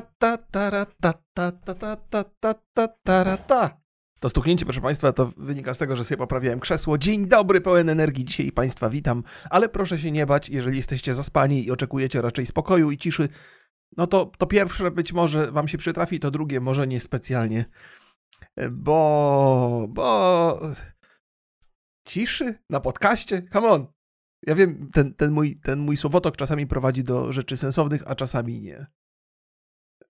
[0.00, 3.78] ta ta ta ta ta ta ta ta ta ta ta ta
[4.20, 6.98] To stuknięcie, proszę Państwa, to wynika z tego, że sobie poprawiałem krzesło.
[6.98, 8.24] Dzień dobry, pełen energii.
[8.24, 12.90] Dzisiaj Państwa witam, ale proszę się nie bać, jeżeli jesteście zaspani i oczekujecie raczej spokoju
[12.90, 13.28] i ciszy,
[13.96, 17.64] no to, to pierwsze być może Wam się przytrafi, to drugie może nie specjalnie.
[18.70, 19.86] Bo.
[19.88, 20.60] bo.
[22.04, 23.42] Ciszy na podcaście?
[23.52, 23.86] Come on.
[24.46, 28.60] Ja wiem, ten, ten, mój, ten mój słowotok czasami prowadzi do rzeczy sensownych, a czasami
[28.60, 28.86] nie.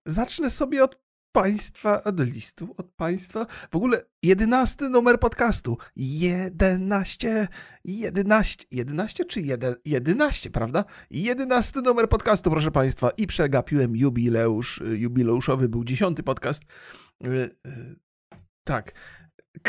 [0.07, 3.47] Zacznę sobie od państwa, od listu, od państwa.
[3.71, 5.79] W ogóle jedenasty numer podcastu.
[5.97, 7.49] Jedenaście,
[7.85, 10.85] jedenaście, jedenaście czy jeden, jedenaście, prawda?
[11.11, 13.11] Jedenasty numer podcastu, proszę państwa.
[13.11, 16.63] I przegapiłem jubileusz, jubileuszowy był dziesiąty podcast.
[17.21, 17.97] Yy, yy,
[18.65, 18.93] tak.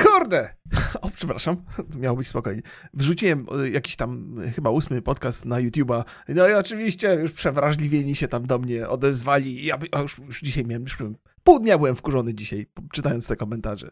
[0.03, 0.55] Kurde!
[1.01, 1.57] O, przepraszam,
[1.99, 2.61] miało być spokojnie.
[2.93, 6.03] Wrzuciłem e, jakiś tam e, chyba ósmy podcast na YouTube'a.
[6.27, 9.65] No i oczywiście już przewrażliwieni się tam do mnie odezwali.
[9.65, 10.97] Ja już, już dzisiaj miałem, już
[11.43, 13.91] pół dnia byłem wkurzony dzisiaj, czytając te komentarze.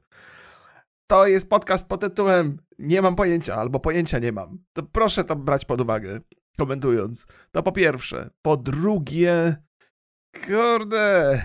[1.08, 4.64] To jest podcast pod tytułem Nie mam pojęcia, albo pojęcia nie mam.
[4.74, 6.20] To proszę to brać pod uwagę,
[6.58, 7.28] komentując.
[7.52, 8.30] To po pierwsze.
[8.42, 9.56] Po drugie,
[10.46, 11.42] kurde,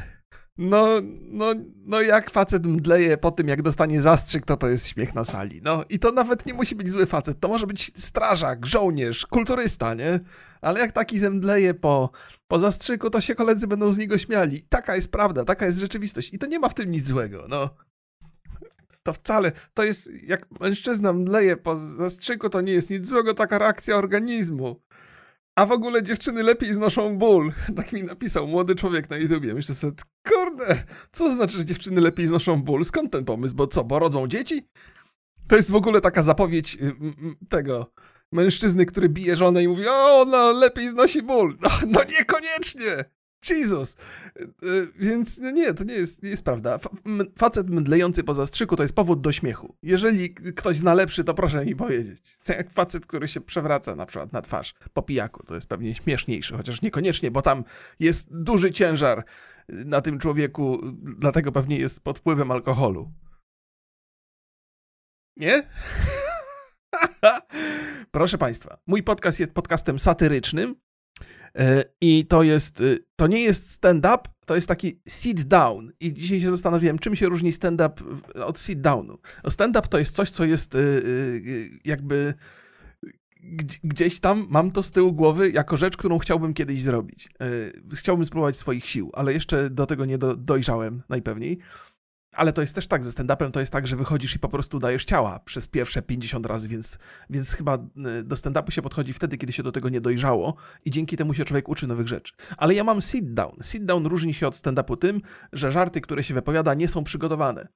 [0.58, 0.86] no,
[1.30, 1.54] no,
[1.86, 5.60] no jak facet mdleje po tym, jak dostanie zastrzyk, to to jest śmiech na sali.
[5.62, 9.94] No i to nawet nie musi być zły facet, to może być strażak, żołnierz, kulturysta,
[9.94, 10.20] nie?
[10.60, 12.10] Ale jak taki zemdleje po,
[12.48, 14.62] po zastrzyku, to się koledzy będą z niego śmiali.
[14.68, 17.70] Taka jest prawda, taka jest rzeczywistość i to nie ma w tym nic złego, no.
[19.02, 23.58] To wcale, to jest, jak mężczyzna mdleje po zastrzyku, to nie jest nic złego, taka
[23.58, 24.80] reakcja organizmu.
[25.56, 27.52] A w ogóle dziewczyny lepiej znoszą ból.
[27.76, 29.54] Tak mi napisał młody człowiek na YouTubie.
[29.54, 29.92] Myślę sobie,
[30.28, 32.84] kurde, co znaczy, że dziewczyny lepiej znoszą ból?
[32.84, 33.54] Skąd ten pomysł?
[33.54, 34.68] Bo co, bo rodzą dzieci?
[35.48, 36.94] To jest w ogóle taka zapowiedź y,
[37.48, 37.92] tego
[38.32, 41.56] mężczyzny, który bije żonę i mówi, o, no lepiej znosi ból.
[41.62, 43.04] No, no niekoniecznie.
[43.50, 43.96] Jesus!
[44.62, 46.78] Y, więc no nie, to nie jest, nie jest prawda.
[47.38, 49.76] Facet mdlejący po zastrzyku to jest powód do śmiechu.
[49.82, 52.22] Jeżeli ktoś zna lepszy, to proszę mi powiedzieć.
[52.48, 56.56] Jak facet, który się przewraca na przykład na twarz po pijaku, to jest pewnie śmieszniejszy,
[56.56, 57.64] chociaż niekoniecznie, bo tam
[58.00, 59.24] jest duży ciężar
[59.68, 60.80] na tym człowieku,
[61.18, 63.12] dlatego pewnie jest pod wpływem alkoholu.
[65.36, 65.62] Nie?
[68.10, 70.85] Proszę Państwa, mój podcast jest podcastem satyrycznym, E,
[72.00, 75.92] I to jest, y, to nie jest stand-up, to jest taki sit down.
[76.00, 79.18] I dzisiaj się zastanawiałem, czym się różni stand-up od sit downu.
[79.48, 82.34] Stand-up to jest coś, co jest y, y, jakby
[83.84, 87.28] gdzieś tam mam to z tyłu głowy jako rzecz, którą chciałbym kiedyś zrobić.
[87.40, 91.58] E, chciałbym spróbować swoich sił, ale jeszcze do tego nie do, dojrzałem najpewniej.
[92.36, 94.78] Ale to jest też tak, ze stand-upem to jest tak, że wychodzisz i po prostu
[94.78, 96.98] dajesz ciała przez pierwsze 50 razy, więc,
[97.30, 100.54] więc chyba y, do stand-upu się podchodzi wtedy, kiedy się do tego nie dojrzało
[100.84, 102.32] i dzięki temu się człowiek uczy nowych rzeczy.
[102.56, 103.56] Ale ja mam sit-down.
[103.62, 105.20] Sit-down różni się od stand-upu tym,
[105.52, 107.68] że żarty, które się wypowiada, nie są przygotowane.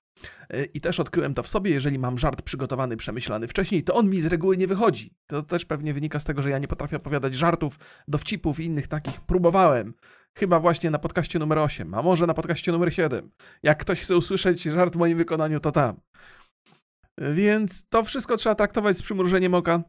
[0.55, 4.11] Y, I też odkryłem to w sobie, jeżeli mam żart przygotowany, przemyślany wcześniej, to on
[4.11, 5.15] mi z reguły nie wychodzi.
[5.27, 7.79] To też pewnie wynika z tego, że ja nie potrafię opowiadać żartów,
[8.09, 9.21] dowcipów i innych takich.
[9.21, 9.95] Próbowałem.
[10.39, 13.31] Chyba właśnie na podcaście numer 8, a może na podcaście numer 7.
[13.63, 16.01] Jak ktoś chce usłyszeć żart w moim wykonaniu, to tam.
[17.19, 19.83] Więc to wszystko trzeba traktować z przymrużeniem oka.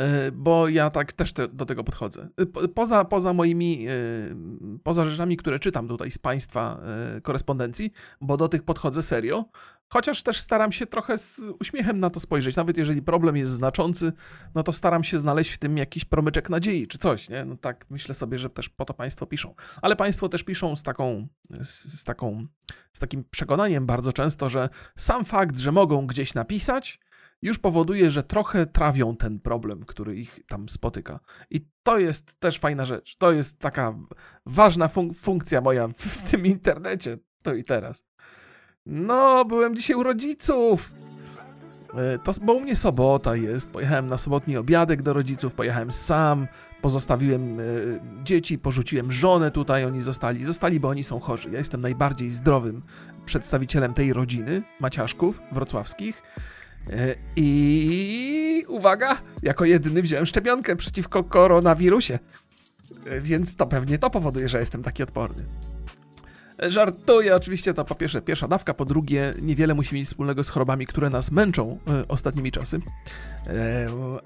[0.00, 2.28] E, bo ja tak też te, do tego podchodzę.
[2.36, 3.92] E, poza, poza moimi, e,
[4.82, 6.80] poza rzeczami, które czytam tutaj z Państwa
[7.22, 9.44] korespondencji, bo do tych podchodzę serio,
[9.88, 12.56] chociaż też staram się trochę z uśmiechem na to spojrzeć.
[12.56, 14.12] Nawet jeżeli problem jest znaczący,
[14.54, 17.44] no to staram się znaleźć w tym jakiś promyczek nadziei czy coś, nie?
[17.44, 19.54] No tak myślę sobie, że też po to Państwo piszą.
[19.82, 22.46] Ale Państwo też piszą z taką, z, z taką,
[22.92, 27.00] z takim przekonaniem bardzo często, że sam fakt, że mogą gdzieś napisać,
[27.42, 31.20] już powoduje, że trochę trawią ten problem, który ich tam spotyka.
[31.50, 33.16] I to jest też fajna rzecz.
[33.16, 33.94] To jest taka
[34.46, 38.04] ważna fun funkcja moja w tym internecie, to i teraz.
[38.86, 40.92] No, byłem dzisiaj u rodziców.
[41.94, 43.70] E, to, bo u mnie sobota jest.
[43.70, 46.46] Pojechałem na sobotni obiadek do rodziców, pojechałem sam,
[46.82, 50.44] pozostawiłem y, dzieci, porzuciłem żonę tutaj, oni zostali.
[50.44, 51.50] Zostali, bo oni są chorzy.
[51.50, 52.82] Ja jestem najbardziej zdrowym
[53.24, 56.22] przedstawicielem tej rodziny, Maciaszków, wrocławskich.
[56.90, 62.18] E, I uwaga, jako jedyny wziąłem szczepionkę przeciwko koronawirusie.
[63.06, 65.44] E, więc to pewnie to powoduje, że jestem taki odporny.
[66.62, 70.48] E, żartuję, oczywiście to po pierwsze pierwsza dawka, po drugie niewiele musi mieć wspólnego z
[70.48, 72.80] chorobami, które nas męczą ostatnimi czasy.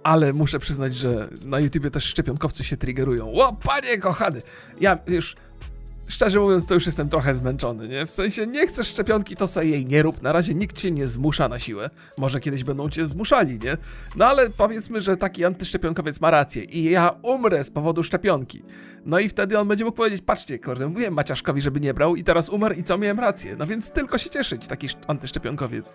[0.03, 3.33] ale muszę przyznać, że na YouTubie też szczepionkowcy się triggerują.
[3.33, 4.43] O, panie kochany!
[4.81, 5.37] Ja już
[6.09, 8.07] szczerze mówiąc, to już jestem trochę zmęczony, nie?
[8.07, 10.23] W sensie, nie chcesz szczepionki, to sobie jej nie rób.
[10.23, 11.91] Na razie nikt cię nie zmusza na siłę.
[12.19, 13.77] Może kiedyś będą cię zmuszali, nie?
[14.17, 18.63] No ale powiedzmy, że taki antyszczepionkowiec ma rację i ja umrę z powodu szczepionki.
[19.05, 22.25] No i wtedy on będzie mógł powiedzieć, patrzcie, kurde, mówiłem Maciaszkowi, żeby nie brał i
[22.25, 23.57] teraz umarł i co, miałem rację.
[23.59, 25.93] No więc tylko się cieszyć, taki antyszczepionkowiec.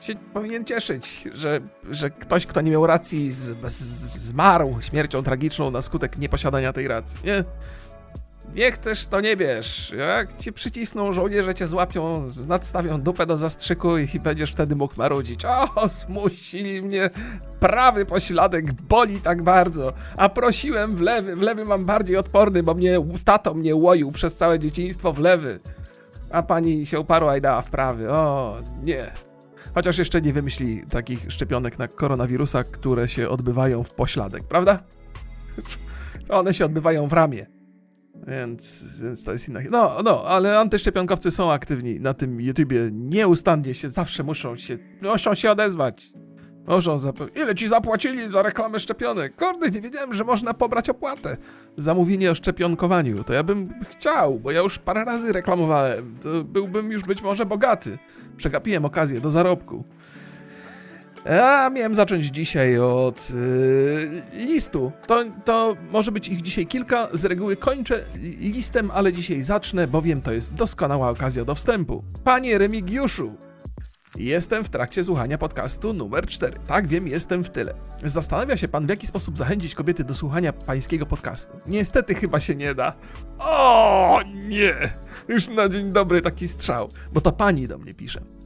[0.00, 1.60] Się powinien cieszyć, że,
[1.90, 3.76] że ktoś, kto nie miał racji, z, z,
[4.18, 7.44] zmarł śmiercią tragiczną na skutek nieposiadania tej racji, nie?
[8.54, 9.92] Nie chcesz, to nie bierz.
[9.98, 15.44] Jak ci przycisną żołnierze, cię złapią, nadstawią dupę do zastrzyku i będziesz wtedy mógł marudzić.
[15.44, 17.10] O, zmusili mnie,
[17.60, 22.74] prawy pośladek boli tak bardzo, a prosiłem w lewy, w lewy mam bardziej odporny, bo
[22.74, 25.60] mnie tato mnie łoił przez całe dzieciństwo w lewy.
[26.30, 28.10] A pani się uparła i dała w prawy.
[28.10, 29.10] O, nie.
[29.74, 34.78] Chociaż jeszcze nie wymyśli takich szczepionek na koronawirusa, które się odbywają w pośladek, prawda?
[36.28, 37.59] One się odbywają w ramię.
[38.26, 39.60] Więc, więc to jest inna.
[39.70, 42.88] No, no, ale antyszczepionkowcy są aktywni na tym YouTubie.
[42.92, 46.12] Nieustannie się, zawsze muszą się, muszą się odezwać.
[46.66, 49.36] Muszą zap- Ile ci zapłacili za reklamę szczepionek?
[49.36, 51.36] Kurde, nie wiedziałem, że można pobrać opłatę
[51.76, 53.24] za mówienie o szczepionkowaniu.
[53.24, 56.16] To ja bym chciał, bo ja już parę razy reklamowałem.
[56.22, 57.98] To byłbym już być może bogaty.
[58.36, 59.84] Przegapiłem okazję do zarobku.
[61.24, 64.92] A miałem zacząć dzisiaj od yy, listu.
[65.06, 67.08] To, to może być ich dzisiaj kilka.
[67.12, 68.04] Z reguły kończę
[68.40, 72.04] listem, ale dzisiaj zacznę, bowiem to jest doskonała okazja do wstępu.
[72.24, 73.32] Panie Remigiuszu,
[74.16, 76.58] Jestem w trakcie słuchania podcastu numer 4.
[76.66, 77.74] Tak, wiem, jestem w tyle.
[78.04, 81.60] Zastanawia się pan, w jaki sposób zachęcić kobiety do słuchania pańskiego podcastu.
[81.66, 82.92] Niestety chyba się nie da.
[83.38, 84.74] O nie!
[85.28, 88.39] Już na dzień dobry taki strzał, bo to pani do mnie pisze.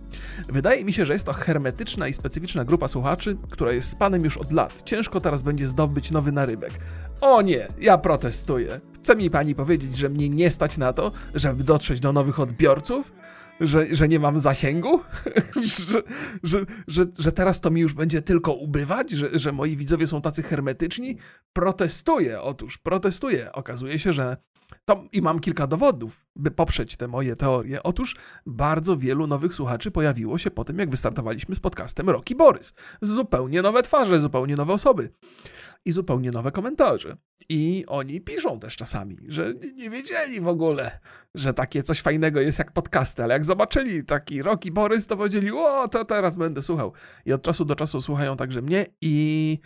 [0.49, 4.25] Wydaje mi się, że jest to hermetyczna i specyficzna grupa słuchaczy, która jest z panem
[4.25, 4.83] już od lat.
[4.85, 6.73] Ciężko teraz będzie zdobyć nowy narybek.
[7.21, 8.81] O nie, ja protestuję.
[8.95, 13.13] Chce mi pani powiedzieć, że mnie nie stać na to, żeby dotrzeć do nowych odbiorców?
[13.61, 15.01] Że, że nie mam zasięgu?
[15.91, 16.03] że,
[16.43, 16.59] że,
[16.89, 19.11] że, że teraz to mi już będzie tylko ubywać?
[19.11, 21.17] Że, że moi widzowie są tacy hermetyczni?
[21.53, 23.53] Protestuję, otóż protestuję.
[23.53, 24.37] Okazuje się, że
[24.85, 27.83] to i mam kilka dowodów, by poprzeć te moje teorie.
[27.83, 28.17] Otóż
[28.47, 32.75] bardzo wielu nowych słuchaczy pojawiło się po tym, jak wystartowaliśmy z podcastem Rocky Borys.
[33.03, 35.11] Zupełnie nowe twarze, zupełnie nowe osoby
[35.85, 37.17] i zupełnie nowe komentarze.
[37.49, 41.01] I oni piszą też czasami, że nie wiedzieli w ogóle,
[41.35, 45.51] że takie coś fajnego jest jak podcasty, ale jak zobaczyli taki Rocky Borys, to powiedzieli,
[45.53, 46.93] o, to teraz będę słuchał.
[47.27, 49.59] I od czasu do czasu słuchają także mnie i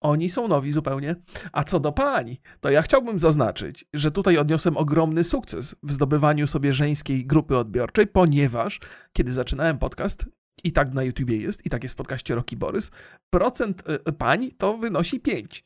[0.00, 1.16] oni są nowi zupełnie.
[1.52, 6.46] A co do pań, to ja chciałbym zaznaczyć, że tutaj odniosłem ogromny sukces w zdobywaniu
[6.46, 8.80] sobie żeńskiej grupy odbiorczej, ponieważ
[9.12, 10.26] kiedy zaczynałem podcast,
[10.64, 12.90] i tak na YouTubie jest, i tak jest w podcaście Rocky Borys,
[13.30, 15.64] procent e, pań to wynosi 5.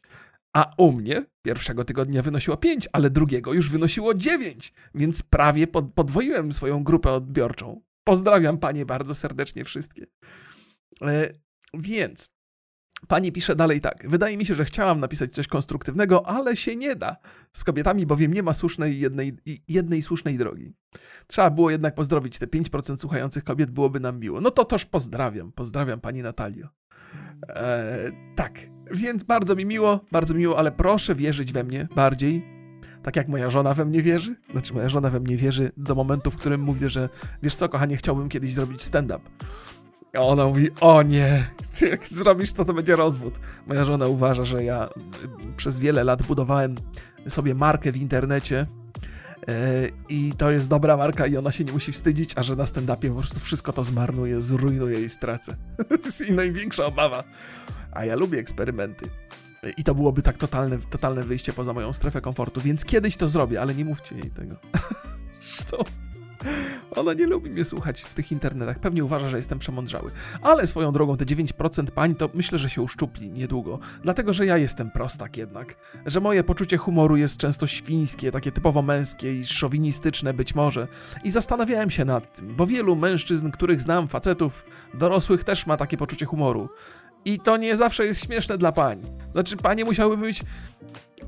[0.56, 6.52] A u mnie pierwszego tygodnia wynosiło 5, ale drugiego już wynosiło 9, więc prawie podwoiłem
[6.52, 7.82] swoją grupę odbiorczą.
[8.04, 10.06] Pozdrawiam panie bardzo serdecznie wszystkie.
[11.02, 11.32] E,
[11.74, 12.33] więc
[13.08, 14.08] Pani pisze dalej tak.
[14.08, 17.16] Wydaje mi się, że chciałam napisać coś konstruktywnego, ale się nie da.
[17.52, 19.36] Z kobietami bowiem nie ma słusznej jednej,
[19.68, 20.72] jednej słusznej drogi.
[21.26, 24.40] Trzeba było jednak pozdrowić te 5% słuchających kobiet, byłoby nam miło.
[24.40, 25.52] No to toż pozdrawiam.
[25.52, 26.68] Pozdrawiam pani Natalio.
[27.48, 28.58] Eee, tak,
[28.90, 32.54] więc bardzo mi miło, bardzo miło, ale proszę wierzyć we mnie bardziej.
[33.02, 34.36] Tak jak moja żona we mnie wierzy.
[34.52, 37.08] Znaczy, moja żona we mnie wierzy do momentu, w którym mówię, że
[37.42, 39.20] wiesz co, kochanie, chciałbym kiedyś zrobić stand-up.
[40.14, 41.44] A ona mówi, o nie,
[41.90, 43.40] jak zrobisz to, to będzie rozwód.
[43.66, 44.90] Moja żona uważa, że ja y,
[45.56, 46.74] przez wiele lat budowałem
[47.28, 48.66] sobie markę w internecie
[49.48, 52.64] y, i to jest dobra marka i ona się nie musi wstydzić, a że na
[52.64, 55.56] stand-upie po prostu wszystko to zmarnuje, zrujnuje i stracę.
[56.20, 57.24] jej największa obawa.
[57.92, 59.08] A ja lubię eksperymenty.
[59.76, 63.60] I to byłoby tak totalne, totalne wyjście poza moją strefę komfortu, więc kiedyś to zrobię,
[63.60, 64.56] ale nie mówcie jej tego.
[65.40, 65.76] Zresztą
[66.96, 68.78] ona nie lubi mnie słuchać w tych internetach.
[68.78, 70.10] Pewnie uważa, że jestem przemądrzały.
[70.42, 73.78] Ale swoją drogą te 9% pań to myślę, że się uszczupli niedługo.
[74.02, 75.76] Dlatego, że ja jestem prostak jednak.
[76.06, 80.88] Że moje poczucie humoru jest często świńskie, takie typowo męskie i szowinistyczne być może.
[81.24, 85.96] I zastanawiałem się nad tym, bo wielu mężczyzn, których znam, facetów, dorosłych też ma takie
[85.96, 86.68] poczucie humoru.
[87.24, 89.02] I to nie zawsze jest śmieszne dla pań.
[89.32, 90.42] Znaczy, panie musiałyby być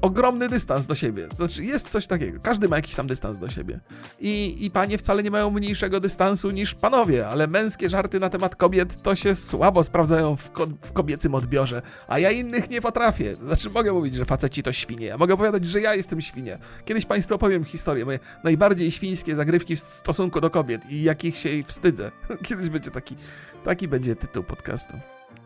[0.06, 1.28] ogromny dystans do siebie.
[1.32, 2.38] Znaczy, jest coś takiego.
[2.42, 3.80] Każdy ma jakiś tam dystans do siebie.
[4.20, 8.56] I, I panie wcale nie mają mniejszego dystansu niż panowie, ale męskie żarty na temat
[8.56, 13.36] kobiet to się słabo sprawdzają w, ko w kobiecym odbiorze, a ja innych nie potrafię.
[13.36, 15.06] Znaczy, mogę mówić, że faceci to świnie.
[15.06, 16.58] Ja mogę opowiadać, że ja jestem świnie.
[16.84, 21.50] Kiedyś państwu opowiem historię, moje najbardziej świńskie zagrywki w stosunku do kobiet i jakich się
[21.66, 22.10] wstydzę.
[22.46, 23.16] Kiedyś będzie taki,
[23.64, 24.96] taki będzie tytuł podcastu.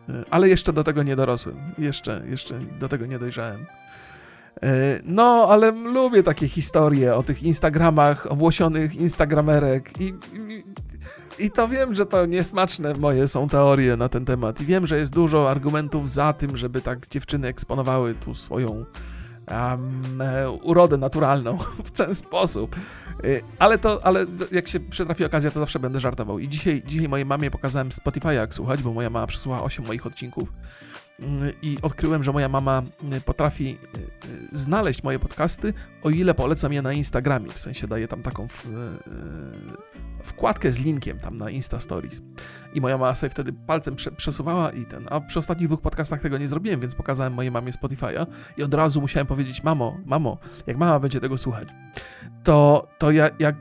[0.09, 1.57] E, ale jeszcze do tego nie dorosłem.
[1.77, 3.65] Jeszcze, jeszcze do tego nie dojrzałem.
[5.03, 10.63] No, ale lubię takie historie o tych Instagramach, owłosionych Instagramerek i, i,
[11.45, 14.97] i to wiem, że to niesmaczne moje są teorie na ten temat i wiem, że
[14.97, 18.85] jest dużo argumentów za tym, żeby tak dziewczyny eksponowały tu swoją
[19.51, 20.23] um,
[20.63, 22.75] urodę naturalną w ten sposób.
[23.25, 26.39] Y, ale to, ale jak się przytrafi okazja, to zawsze będę żartował.
[26.39, 30.05] I dzisiaj, dzisiaj mojej mamie pokazałem Spotify jak słuchać, bo moja mama przesłuchała 8 moich
[30.05, 30.53] odcinków
[31.61, 32.83] i odkryłem, że moja mama
[33.17, 35.73] y, potrafi y, y, znaleźć moje podcasty,
[36.03, 37.51] o ile polecam je na Instagramie.
[37.51, 38.67] W sensie daje tam taką w,
[40.23, 42.21] wkładkę z linkiem tam na Insta Stories.
[42.73, 45.07] I moja mama sobie wtedy palcem prze, przesuwała i ten.
[45.09, 48.25] A przy ostatnich dwóch podcastach tego nie zrobiłem, więc pokazałem mojej mamie Spotify'a
[48.57, 50.37] i od razu musiałem powiedzieć: Mamo, mamo,
[50.67, 51.67] jak mama będzie tego słuchać,
[52.43, 53.55] to, to ja, jak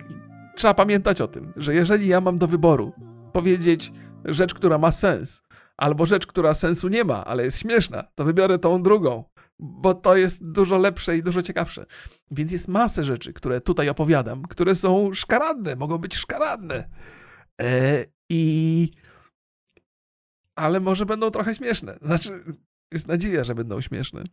[0.56, 2.92] trzeba pamiętać o tym, że jeżeli ja mam do wyboru
[3.32, 3.92] powiedzieć
[4.24, 5.42] rzecz, która ma sens,
[5.80, 9.25] albo rzecz, która sensu nie ma, ale jest śmieszna, to wybiorę tą drugą,
[9.58, 11.87] bo to jest dużo lepsze i dużo ciekawsze.
[12.30, 16.88] Więc jest masę rzeczy, które tutaj opowiadam, które są szkaradne, mogą być szkaradne.
[17.60, 18.90] E, I.
[20.56, 21.99] Ale może będą trochę śmieszne.
[22.02, 22.44] Znaczy,
[22.92, 24.25] jest nadzieja, że będą śmieszne.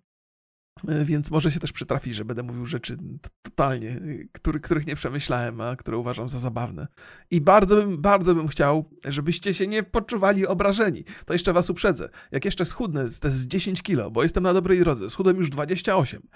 [0.88, 2.98] E, więc może się też przytrafi, że będę mówił rzeczy
[3.42, 6.88] totalnie, y, który, których nie przemyślałem, a które uważam za zabawne.
[7.32, 11.04] I bardzo bym, bardzo bym chciał, żebyście się nie poczuwali obrażeni.
[11.26, 12.10] To jeszcze was uprzedzę.
[12.32, 16.28] Jak jeszcze schudnę z, z 10 kilo, bo jestem na dobrej drodze, schudłem już 28,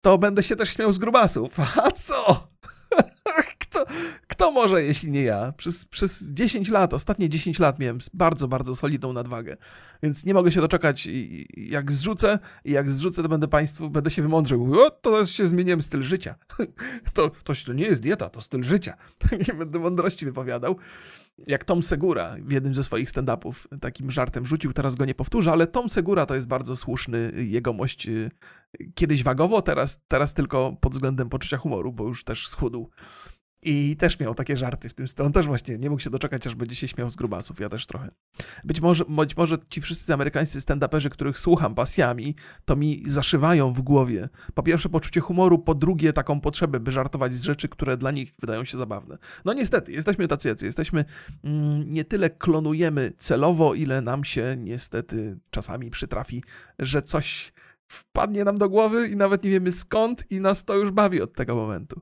[0.00, 1.56] to będę się też śmiał z grubasów.
[1.84, 2.48] A co?
[4.34, 5.52] Kto, może, jeśli nie ja?
[5.56, 9.56] Przez, przez 10 lat, ostatnie 10 lat miałem bardzo, bardzo solidną nadwagę.
[10.02, 11.08] Więc nie mogę się doczekać,
[11.56, 14.80] jak zrzucę, i jak zrzucę, to będę Państwu, będę się wymądrzył.
[14.80, 16.34] O, to się zmieniłem styl życia.
[17.14, 18.96] To, to, to nie jest dieta, to styl życia.
[19.48, 20.76] Nie będę mądrości wypowiadał.
[21.46, 25.52] Jak Tom Segura w jednym ze swoich stand-upów takim żartem rzucił, teraz go nie powtórzę,
[25.52, 28.08] ale Tom Segura to jest bardzo słuszny jegomość.
[28.08, 28.30] Y,
[28.94, 32.90] kiedyś wagowo, teraz, teraz tylko pod względem poczucia humoru, bo już też schudł.
[33.64, 35.26] I też miał takie żarty w tym stylu.
[35.26, 37.60] On też właśnie nie mógł się doczekać, aż będzie się śmiał z grubasów.
[37.60, 38.08] Ja też trochę.
[38.64, 43.80] Być może, być może ci wszyscy amerykańscy stand-uperzy, których słucham pasjami, to mi zaszywają w
[43.80, 44.28] głowie.
[44.54, 48.34] Po pierwsze poczucie humoru, po drugie taką potrzebę, by żartować z rzeczy, które dla nich
[48.40, 49.18] wydają się zabawne.
[49.44, 50.66] No niestety, jesteśmy tacy jacy.
[50.66, 51.04] Jesteśmy,
[51.44, 56.42] mm, nie tyle klonujemy celowo, ile nam się niestety czasami przytrafi,
[56.78, 57.52] że coś
[57.88, 61.32] wpadnie nam do głowy i nawet nie wiemy skąd i nas to już bawi od
[61.32, 62.00] tego momentu.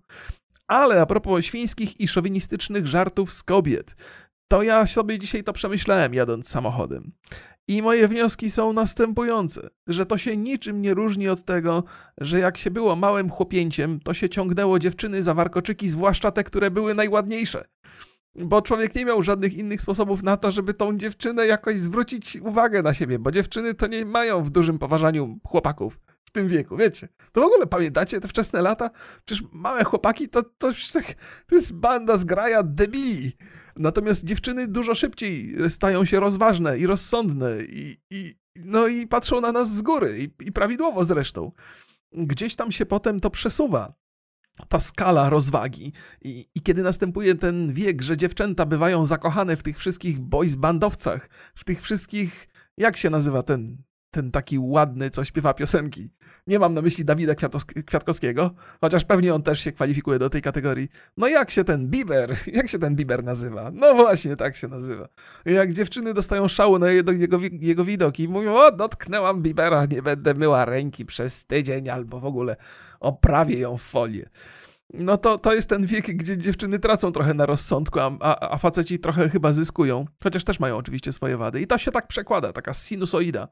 [0.72, 3.96] Ale a propos świńskich i szowinistycznych żartów z kobiet,
[4.48, 7.12] to ja sobie dzisiaj to przemyślałem jadąc samochodem.
[7.68, 11.84] I moje wnioski są następujące, że to się niczym nie różni od tego,
[12.18, 16.70] że jak się było małym chłopięciem, to się ciągnęło dziewczyny za warkoczyki, zwłaszcza te, które
[16.70, 17.64] były najładniejsze.
[18.34, 22.82] Bo człowiek nie miał żadnych innych sposobów na to, żeby tą dziewczynę jakoś zwrócić uwagę
[22.82, 25.98] na siebie, bo dziewczyny to nie mają w dużym poważaniu chłopaków
[26.32, 27.08] w tym wieku, wiecie.
[27.32, 28.90] To w ogóle pamiętacie te wczesne lata?
[29.24, 30.72] Przecież małe chłopaki to, to,
[31.46, 33.32] to jest banda zgraja debili.
[33.76, 38.34] Natomiast dziewczyny dużo szybciej stają się rozważne i rozsądne i, i
[38.64, 41.52] no i patrzą na nas z góry i, i prawidłowo zresztą.
[42.12, 43.94] Gdzieś tam się potem to przesuwa
[44.68, 45.92] ta skala rozwagi.
[46.22, 51.28] I, I, kiedy następuje ten wiek, że dziewczęta bywają zakochane w tych wszystkich boys bandowcach,
[51.54, 56.10] w tych wszystkich, jak się nazywa ten ten taki ładny, co śpiewa piosenki.
[56.46, 57.34] Nie mam na myśli Dawida
[57.86, 58.50] Kwiatkowskiego,
[58.80, 60.88] chociaż pewnie on też się kwalifikuje do tej kategorii.
[61.16, 63.70] No jak się ten Bieber, jak się ten Bieber nazywa?
[63.74, 65.08] No właśnie, tak się nazywa.
[65.44, 70.02] Jak dziewczyny dostają szału na jego, jego, jego widok i mówią, o, dotknęłam Biebera, nie
[70.02, 72.56] będę myła ręki przez tydzień albo w ogóle
[73.00, 74.30] oprawię ją w folię
[74.94, 78.58] no to, to jest ten wiek, gdzie dziewczyny tracą trochę na rozsądku, a, a, a
[78.58, 81.60] faceci trochę chyba zyskują, chociaż też mają oczywiście swoje wady.
[81.60, 83.48] I to się tak przekłada, taka sinusoida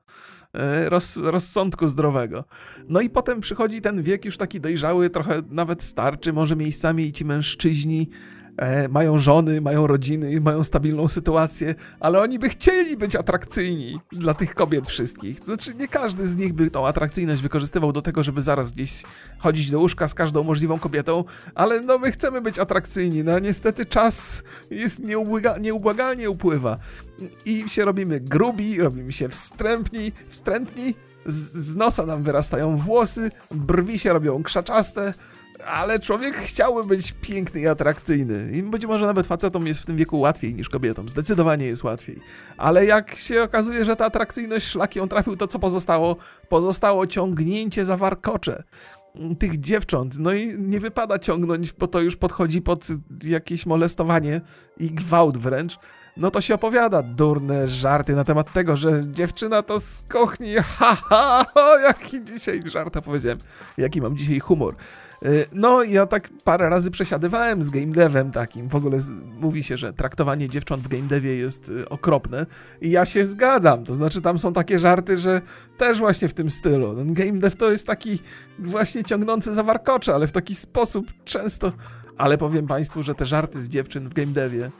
[0.54, 2.44] e, roz, rozsądku zdrowego.
[2.88, 7.12] No i potem przychodzi ten wiek już taki dojrzały, trochę nawet starczy, może miejscami i
[7.12, 8.08] ci mężczyźni
[8.90, 14.54] mają żony, mają rodziny, mają stabilną sytuację, ale oni by chcieli być atrakcyjni dla tych
[14.54, 15.38] kobiet wszystkich.
[15.38, 19.02] Znaczy, nie każdy z nich by tą atrakcyjność wykorzystywał do tego, żeby zaraz gdzieś
[19.38, 21.24] chodzić do łóżka z każdą możliwą kobietą,
[21.54, 26.78] ale no my chcemy być atrakcyjni, no niestety czas jest nieubłaga, nieubłagalnie upływa.
[27.44, 30.94] I się robimy grubi, robimy się wstrętni, wstrętni,
[31.26, 35.14] z, z nosa nam wyrastają włosy, brwi się robią krzaczaste,
[35.66, 38.50] ale człowiek chciałby być piękny i atrakcyjny.
[38.52, 41.08] I być może nawet facetom jest w tym wieku łatwiej niż kobietom.
[41.08, 42.20] Zdecydowanie jest łatwiej.
[42.56, 46.16] Ale jak się okazuje, że ta atrakcyjność szlaki ją trafił, to co pozostało?
[46.48, 48.62] Pozostało ciągnięcie za warkocze
[49.38, 50.18] tych dziewcząt.
[50.18, 52.86] No i nie wypada ciągnąć, bo to już podchodzi pod
[53.22, 54.40] jakieś molestowanie
[54.76, 55.78] i gwałt wręcz.
[56.16, 60.94] No to się opowiada durne żarty na temat tego, że dziewczyna to z kuchni, ha,
[60.94, 63.38] ha, o, jaki dzisiaj żart powiedziałem,
[63.78, 64.74] jaki mam dzisiaj humor.
[65.24, 68.68] Y, no, ja tak parę razy przesiadywałem z game devem takim.
[68.68, 68.98] W ogóle
[69.40, 72.46] mówi się, że traktowanie dziewcząt w game devie jest y, okropne.
[72.80, 73.84] I ja się zgadzam.
[73.84, 75.42] To znaczy, tam są takie żarty, że
[75.78, 76.94] też właśnie w tym stylu.
[76.94, 78.18] Ten game dev to jest taki
[78.58, 81.72] właśnie ciągnący za warkocze, ale w taki sposób często.
[82.18, 84.70] Ale powiem Państwu, że te żarty z dziewczyn w game devie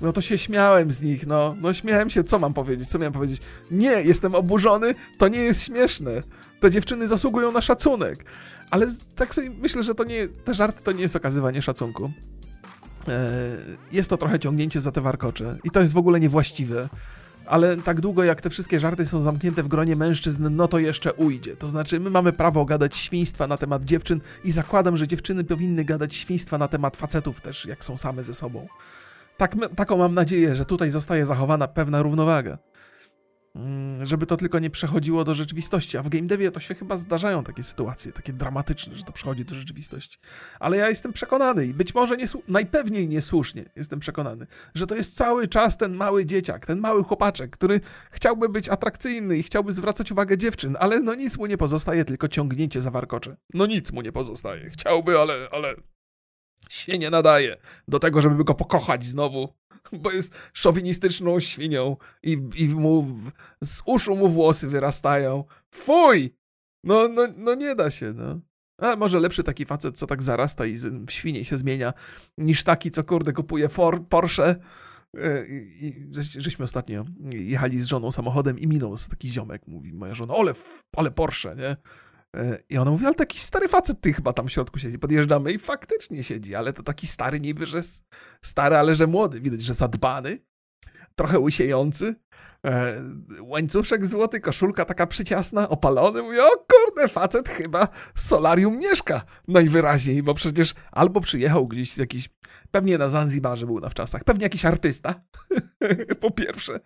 [0.00, 1.56] no to się śmiałem z nich, no.
[1.60, 3.42] No śmiałem się, co mam powiedzieć, co miałem powiedzieć?
[3.70, 6.22] Nie, jestem oburzony, to nie jest śmieszne.
[6.60, 8.24] Te dziewczyny zasługują na szacunek.
[8.70, 8.86] Ale
[9.16, 12.10] tak sobie myślę, że to nie, te żarty to nie jest okazywanie szacunku.
[13.08, 13.30] E,
[13.92, 16.88] jest to trochę ciągnięcie za te warkocze i to jest w ogóle niewłaściwe.
[17.46, 21.12] Ale tak długo jak te wszystkie żarty są zamknięte w gronie mężczyzn, no to jeszcze
[21.12, 21.56] ujdzie.
[21.56, 25.84] To znaczy, my mamy prawo gadać świństwa na temat dziewczyn i zakładam, że dziewczyny powinny
[25.84, 28.66] gadać świństwa na temat facetów też, jak są same ze sobą.
[29.36, 32.58] Tak, taką mam nadzieję, że tutaj zostaje zachowana pewna równowaga.
[33.56, 35.98] Mm, żeby to tylko nie przechodziło do rzeczywistości.
[35.98, 39.44] A w game devie to się chyba zdarzają takie sytuacje, takie dramatyczne, że to przechodzi
[39.44, 40.18] do rzeczywistości.
[40.60, 42.16] Ale ja jestem przekonany i być może
[42.48, 47.50] najpewniej niesłusznie jestem przekonany, że to jest cały czas ten mały dzieciak, ten mały chłopaczek,
[47.50, 52.04] który chciałby być atrakcyjny i chciałby zwracać uwagę dziewczyn, ale no nic mu nie pozostaje,
[52.04, 53.36] tylko ciągnięcie za warkocze.
[53.54, 54.70] No nic mu nie pozostaje.
[54.70, 55.74] Chciałby, ale, ale
[56.68, 57.56] się nie nadaje
[57.88, 59.48] do tego, żeby go pokochać znowu,
[59.92, 63.06] bo jest szowinistyczną świnią i, i mu
[63.64, 65.44] z uszu mu włosy wyrastają.
[65.70, 66.34] Fuj!
[66.84, 68.40] No, no, no nie da się, no.
[68.78, 71.92] A może lepszy taki facet, co tak zarasta i w świnie się zmienia,
[72.38, 74.56] niż taki, co kurde kupuje for, Porsche.
[75.16, 80.14] E, I, i, żeśmy ostatnio jechali z żoną samochodem i minął taki ziomek, mówi moja
[80.14, 80.52] żona, ale,
[80.96, 81.76] ale Porsche, nie?
[82.34, 84.98] E, I ona mówi, ale taki stary facet ty chyba tam w środku siedzi.
[84.98, 87.80] Podjeżdżamy i faktycznie siedzi, ale to taki stary niby, że
[88.42, 89.40] stary, ale że młody.
[89.40, 90.38] Widać, że zadbany,
[91.14, 92.14] trochę łysiejący.
[92.66, 93.02] E,
[93.40, 96.22] łańcuszek złoty, koszulka taka przyciasna, opalony.
[96.22, 102.28] Mówię, o kurde, facet chyba solarium mieszka najwyraźniej, bo przecież albo przyjechał gdzieś z jakiś,
[102.70, 105.14] pewnie na Zanzibarze był na wczasach, pewnie jakiś artysta,
[106.20, 106.80] po pierwsze.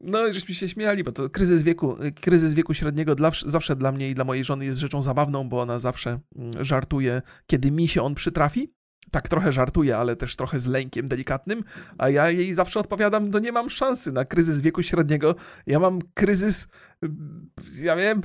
[0.00, 4.10] No, żeśmy się śmiali, bo to kryzys wieku, kryzys wieku średniego dla, zawsze dla mnie
[4.10, 8.02] i dla mojej żony jest rzeczą zabawną, bo ona zawsze mm, żartuje, kiedy mi się
[8.02, 8.72] on przytrafi.
[9.10, 11.64] Tak trochę żartuje, ale też trochę z lękiem delikatnym,
[11.98, 15.34] a ja jej zawsze odpowiadam, no nie mam szansy na kryzys wieku średniego.
[15.66, 16.68] Ja mam kryzys,
[17.82, 18.20] ja wiem,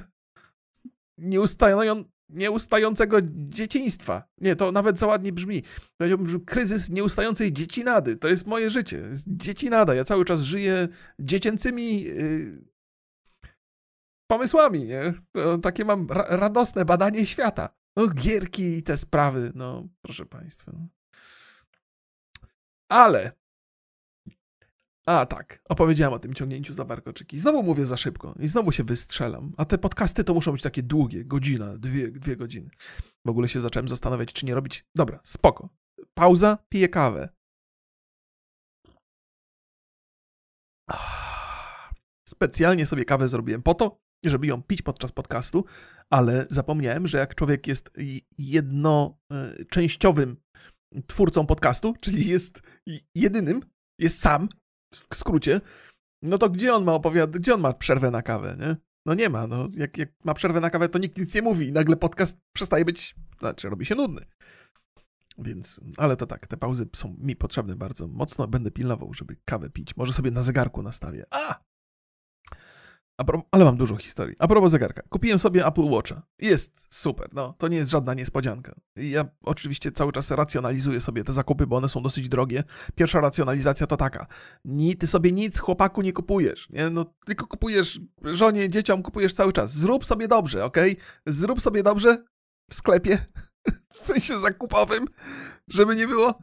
[1.18, 4.24] nieustający, nieustającego dzieciństwa.
[4.42, 5.64] Nie, to nawet za ładnie brzmi.
[5.98, 8.18] Powiedziałbym, że kryzys nieustającej dziecinady.
[8.18, 8.98] To jest moje życie.
[8.98, 9.96] Jest dziecinada.
[9.96, 10.88] Ja cały czas żyję
[11.20, 12.64] dziecięcymi yy,
[14.28, 15.14] pomysłami, nie?
[15.32, 17.70] To takie mam ra radosne badanie świata.
[17.96, 20.72] No, gierki i te sprawy, no, proszę Państwa.
[20.72, 20.88] No.
[22.90, 23.32] Ale
[25.06, 27.40] a tak, opowiedziałem o tym ciągnięciu za warkoczyki.
[27.40, 29.54] Znowu mówię za szybko i znowu się wystrzelam.
[29.58, 32.70] A te podcasty to muszą być takie długie, godzina, dwie, dwie godziny.
[33.26, 34.86] W ogóle się zacząłem zastanawiać, czy nie robić.
[34.96, 35.70] Dobra, spoko.
[36.14, 37.30] Pauza, piję kawę.
[42.30, 45.66] Specjalnie sobie kawę zrobiłem po to, żeby ją pić podczas podcastu,
[46.10, 47.90] ale zapomniałem, że jak człowiek jest
[48.38, 50.38] jednoczęściowym
[51.08, 52.62] twórcą podcastu, czyli jest
[53.16, 53.62] jedynym,
[54.00, 54.50] jest sam,
[54.92, 55.62] w skrócie,
[56.22, 58.76] no to gdzie on ma opowiadać, gdzie on ma przerwę na kawę, nie?
[59.06, 61.68] No nie ma, no jak, jak ma przerwę na kawę, to nikt nic nie mówi
[61.68, 64.26] i nagle podcast przestaje być, znaczy robi się nudny.
[65.38, 68.48] Więc, ale to tak, te pauzy są mi potrzebne bardzo mocno.
[68.48, 69.98] Będę pilnował, żeby kawę pić.
[69.98, 71.26] Może sobie na zegarku nastawię.
[71.32, 71.71] A!
[73.52, 74.36] Ale mam dużo historii.
[74.40, 75.02] A propos zegarka.
[75.10, 76.22] Kupiłem sobie Apple Watcha.
[76.40, 77.54] Jest super, no.
[77.58, 78.76] To nie jest żadna niespodzianka.
[78.96, 82.64] Ja oczywiście cały czas racjonalizuję sobie te zakupy, bo one są dosyć drogie.
[82.96, 84.28] Pierwsza racjonalizacja to taka.
[84.66, 86.70] Ni, ty sobie nic, chłopaku, nie kupujesz.
[86.70, 86.90] Nie?
[86.90, 89.74] No, tylko kupujesz żonie, dzieciom, kupujesz cały czas.
[89.74, 90.78] Zrób sobie dobrze, ok?
[91.26, 92.24] Zrób sobie dobrze
[92.70, 93.26] w sklepie.
[93.94, 95.08] w sensie zakupowym,
[95.68, 96.38] żeby nie było.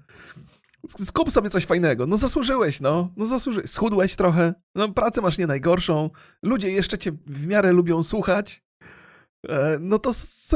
[0.86, 2.06] Skup sobie coś fajnego.
[2.06, 3.12] No zasłużyłeś, no.
[3.16, 3.70] No zasłużyłeś.
[3.70, 4.54] Schudłeś trochę.
[4.74, 6.10] No pracę masz nie najgorszą.
[6.42, 8.64] Ludzie jeszcze cię w miarę lubią słuchać.
[9.48, 10.12] E, no to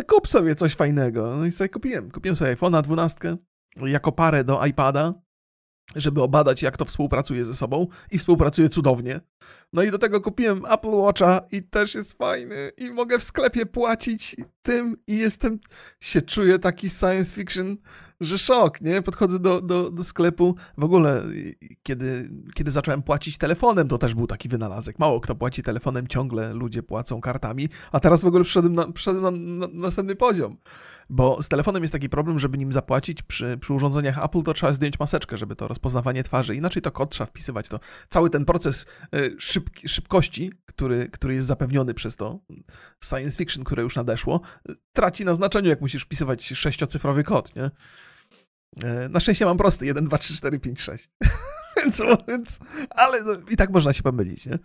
[0.08, 1.37] kup sobie coś fajnego.
[1.37, 2.11] No i sobie kupiłem.
[2.11, 3.37] Kupiłem sobie iPhone'a 12
[3.76, 5.14] jako parę do iPada
[5.96, 9.20] żeby obadać, jak to współpracuje ze sobą i współpracuje cudownie.
[9.72, 13.66] No i do tego kupiłem Apple Watcha i też jest fajny i mogę w sklepie
[13.66, 15.61] płacić tym i jestem,
[16.00, 17.76] się czuję taki science fiction,
[18.22, 19.02] że szok, nie?
[19.02, 20.56] Podchodzę do, do, do sklepu.
[20.78, 21.22] W ogóle,
[21.82, 24.98] kiedy, kiedy zacząłem płacić telefonem, to też był taki wynalazek.
[24.98, 29.58] Mało kto płaci telefonem, ciągle ludzie płacą kartami, a teraz w ogóle przyszedłem na, przyszedłem
[29.58, 30.56] na, na następny poziom
[31.11, 34.72] Bo z telefonem jest taki problem, żeby nim zapłacić przy, przy urządzeniach Apple, to trzeba
[34.72, 36.56] zdjąć maseczkę, żeby to rozpoznawanie twarzy.
[36.56, 37.68] Inaczej to kod trzeba wpisywać.
[37.68, 42.40] To cały ten proces y, szybki, szybkości, który, który jest zapewniony przez to
[43.04, 44.40] science fiction, które już nadeszło,
[44.92, 47.70] traci na znaczeniu, jak musisz wpisywać sześciocyfrowy kod, nie?
[48.85, 51.11] E, na szczęście mam prosty, 1, 2, 3, 4, 5, 6.
[51.76, 52.58] więc, więc,
[52.90, 54.58] ale no, i tak można się pomylić, nie?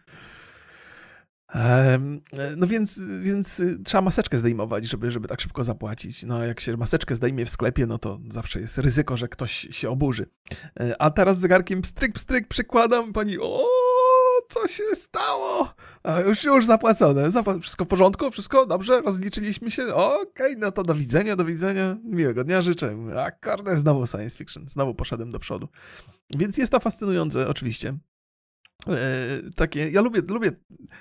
[2.57, 6.23] No więc, więc trzeba maseczkę zdejmować, żeby, żeby tak szybko zapłacić.
[6.23, 9.89] No jak się maseczkę zdejmie w sklepie, no to zawsze jest ryzyko, że ktoś się
[9.89, 10.29] oburzy.
[10.79, 13.63] E, a teraz zegarkiem pstryk, pstryk przykładam, pani o
[14.49, 15.73] co się stało?
[16.27, 17.31] Już, już zapłacone.
[17.31, 18.31] Zapła wszystko w porządku?
[18.31, 19.01] Wszystko dobrze?
[19.01, 19.95] Rozliczyliśmy się?
[19.95, 21.97] Okej, okay, no to do widzenia, do widzenia.
[22.03, 22.95] Miłego dnia życzę.
[23.17, 24.67] A kurde, znowu science fiction.
[24.67, 25.67] Znowu poszedłem do przodu.
[26.37, 27.97] Więc jest to fascynujące, oczywiście.
[28.87, 30.51] E, takie, ja lubię, lubię,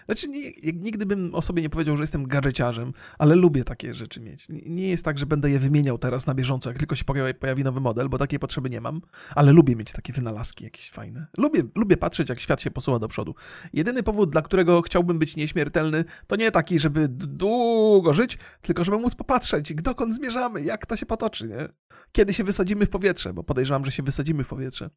[0.07, 4.21] znaczy nie, nigdy bym o sobie nie powiedział, że jestem gadżeciarzem, ale lubię takie rzeczy
[4.21, 4.47] mieć.
[4.49, 7.65] Nie jest tak, że będę je wymieniał teraz na bieżąco, jak tylko się pojawi, pojawi
[7.65, 9.01] nowy model, bo takiej potrzeby nie mam,
[9.35, 11.27] ale lubię mieć takie wynalazki jakieś fajne.
[11.39, 13.35] Lubię, lubię patrzeć, jak świat się posuwa do przodu.
[13.73, 18.99] Jedyny powód, dla którego chciałbym być nieśmiertelny, to nie taki, żeby długo żyć, tylko żeby
[18.99, 21.69] móc popatrzeć, dokąd zmierzamy, jak to się potoczy, nie?
[22.13, 24.91] Kiedy się wysadzimy w powietrze, bo podejrzewam, że się wysadzimy w powietrze.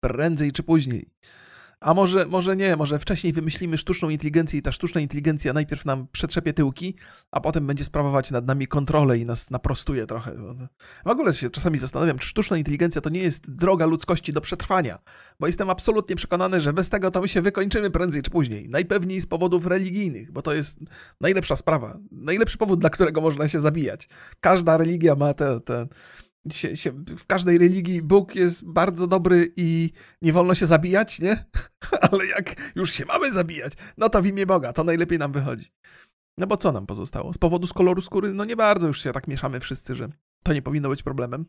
[0.00, 1.06] Prędzej czy później.
[1.82, 6.06] A może, może nie, może wcześniej wymyślimy sztuczną inteligencję i ta sztuczna inteligencja najpierw nam
[6.12, 6.94] przetrzepie tyłki,
[7.30, 10.34] a potem będzie sprawować nad nami kontrolę i nas naprostuje trochę.
[11.04, 14.98] W ogóle się czasami zastanawiam, czy sztuczna inteligencja to nie jest droga ludzkości do przetrwania,
[15.40, 18.68] bo jestem absolutnie przekonany, że bez tego to my się wykończymy prędzej czy później.
[18.68, 20.78] Najpewniej z powodów religijnych, bo to jest
[21.20, 24.08] najlepsza sprawa, najlepszy powód, dla którego można się zabijać.
[24.40, 25.86] Każda religia ma te, te
[26.50, 29.90] się, się, w każdej religii Bóg jest bardzo dobry i
[30.22, 31.44] nie wolno się zabijać, nie?
[32.10, 35.72] Ale jak już się mamy zabijać, no to w imię Boga, to najlepiej nam wychodzi.
[36.38, 37.32] No bo co nam pozostało?
[37.32, 40.08] Z powodu z koloru skóry, no nie bardzo już się tak mieszamy wszyscy, że
[40.42, 41.46] to nie powinno być problemem.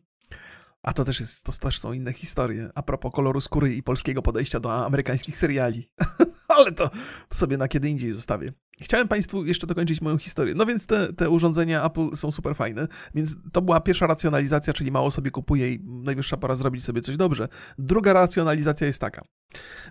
[0.82, 2.70] A to też, jest, to też są inne historie.
[2.74, 5.90] A propos koloru skóry i polskiego podejścia do amerykańskich seriali.
[6.56, 6.90] Ale to,
[7.32, 8.52] sobie na kiedy indziej zostawię.
[8.80, 10.54] Chciałem Państwu jeszcze dokończyć moją historię.
[10.54, 14.90] No więc te, te urządzenia Apple są super fajne, więc to była pierwsza racjonalizacja, czyli
[14.90, 17.48] mało sobie kupuję i najwyższa pora zrobić sobie coś dobrze.
[17.78, 19.22] Druga racjonalizacja jest taka,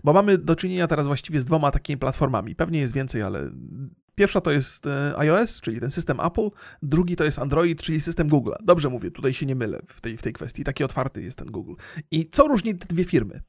[0.03, 2.55] bo mamy do czynienia teraz właściwie z dwoma takimi platformami.
[2.55, 3.49] Pewnie jest więcej, ale
[4.15, 6.49] Pierwsza to jest e, iOS, czyli ten system Apple,
[6.83, 8.51] drugi to jest Android, czyli system Google.
[8.63, 10.63] Dobrze mówię, tutaj się nie mylę w tej, w tej kwestii.
[10.63, 11.73] Taki otwarty jest ten Google.
[12.11, 13.41] I co różni te dwie firmy?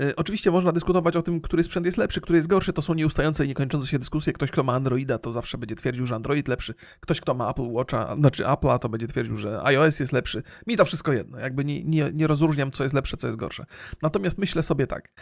[0.00, 2.72] E, oczywiście można dyskutować o tym, który sprzęt jest lepszy, który jest gorszy.
[2.72, 4.32] To są nieustające i niekończące się dyskusje.
[4.32, 6.74] Ktoś, kto ma Androida, to zawsze będzie twierdził, że Android lepszy.
[7.00, 10.42] Ktoś, kto ma Apple Watcha, znaczy Apple'a, to będzie twierdził, że iOS jest lepszy.
[10.66, 11.38] Mi to wszystko jedno.
[11.38, 13.64] Jakby nie, nie, nie rozróżniam, co jest lepsze, co jest gorsze.
[14.02, 15.12] Natomiast myślę sobie tak,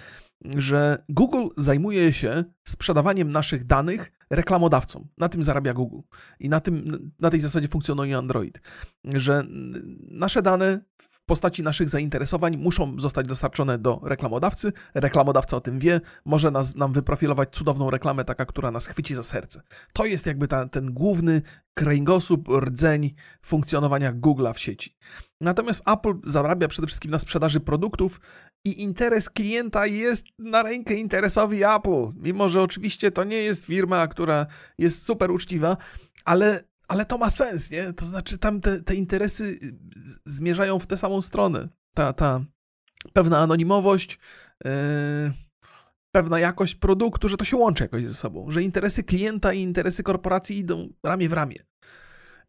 [0.45, 5.09] że Google zajmuje się sprzedawaniem naszych danych reklamodawcom.
[5.19, 6.01] Na tym zarabia Google.
[6.41, 8.61] I na, tym, na tej zasadzie funkcjonuje Android.
[9.05, 9.45] Że
[10.11, 10.81] nasze dane
[11.27, 14.73] postaci naszych zainteresowań muszą zostać dostarczone do reklamodawcy.
[14.95, 19.23] Reklamodawca o tym wie, może nas, nam wyprofilować cudowną reklamę, taka, która nas chwyci za
[19.23, 19.63] serce.
[19.93, 21.43] To jest jakby ta, ten główny
[21.75, 24.97] kręgosłup, rdzeń funkcjonowania Google'a w sieci.
[25.41, 28.21] Natomiast Apple zarabia przede wszystkim na sprzedaży produktów
[28.65, 32.13] i interes klienta jest na rękę interesowi Apple.
[32.15, 34.47] Mimo, że oczywiście to nie jest firma, która
[34.79, 35.77] jest super uczciwa,
[36.25, 37.93] ale ale to ma sens, nie?
[37.93, 39.59] To znaczy tam te, te interesy y,
[40.25, 41.69] zmierzają w tę samą stronę.
[41.95, 42.41] Ta, ta
[43.13, 44.19] pewna anonimowość,
[44.65, 44.71] yy,
[46.13, 50.03] pewna jakość produktu, że to się łączy jakoś ze sobą, że interesy klienta i interesy
[50.03, 51.57] korporacji idą ramię w ramię.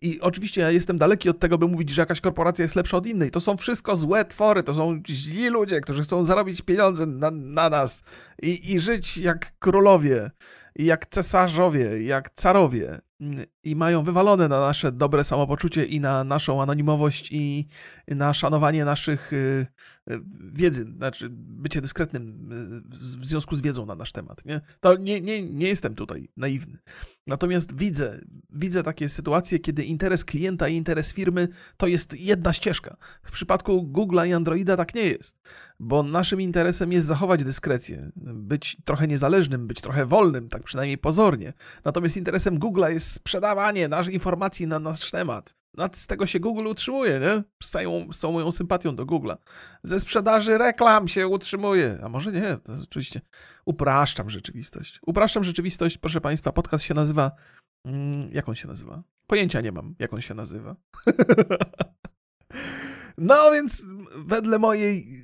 [0.01, 3.07] I oczywiście ja jestem daleki od tego, by mówić, że jakaś korporacja jest lepsza od
[3.07, 3.31] innej.
[3.31, 7.69] To są wszystko złe twory, to są źli ludzie, którzy chcą zarobić pieniądze na, na
[7.69, 8.03] nas
[8.41, 10.31] i, i żyć jak królowie,
[10.75, 12.99] jak cesarzowie, jak carowie
[13.67, 17.67] i mają wywalone na nasze dobre samopoczucie i na naszą anonimowość i
[18.07, 19.67] na szanowanie naszych y,
[20.11, 20.21] y,
[20.53, 22.81] wiedzy, znaczy bycie dyskretnym y,
[23.17, 24.45] w związku z wiedzą na nasz temat.
[24.45, 24.61] Nie?
[24.79, 26.77] To nie, nie, nie jestem tutaj naiwny.
[27.27, 32.97] Natomiast widzę, widzę takie sytuacje, kiedy interes klienta i interes firmy to jest jedna ścieżka.
[33.23, 35.41] W przypadku Google'a i Androida tak nie jest,
[35.79, 41.53] bo naszym interesem jest zachować dyskrecję, być trochę niezależnym, być trochę wolnym, tak przynajmniej pozornie.
[41.85, 43.23] Natomiast interesem Google'a jest
[43.89, 45.55] naszych informacji na nasz temat.
[45.93, 47.43] Z tego się Google utrzymuje, nie?
[47.63, 49.37] Z całą, moją sympatią do Google'a.
[49.83, 51.99] Ze sprzedaży reklam się utrzymuje.
[52.03, 53.21] A może nie, oczywiście
[53.65, 54.99] upraszczam rzeczywistość.
[55.05, 57.31] Upraszczam rzeczywistość, proszę Państwa, podcast się nazywa...
[57.85, 59.03] Mm, jak on się nazywa?
[59.27, 60.75] Pojęcia nie mam, jak on się nazywa.
[63.17, 65.23] no więc wedle mojej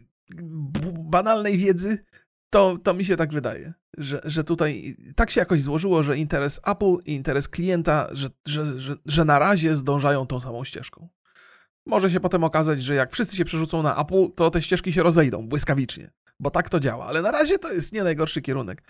[1.00, 2.06] banalnej wiedzy
[2.54, 6.60] to, to mi się tak wydaje, że, że tutaj tak się jakoś złożyło, że interes
[6.66, 11.10] Apple i interes klienta, że, że, że, że na razie zdążają tą samą ścieżką.
[11.86, 15.04] może się potem okazać, że jak wszyscy się przerzucą na Apple, to te ścieżki się
[15.04, 16.12] rozejdą błyskawicznie,
[16.44, 17.06] bo tak to działa.
[17.06, 18.84] Ale na razie to jest nie najgorszy kierunek.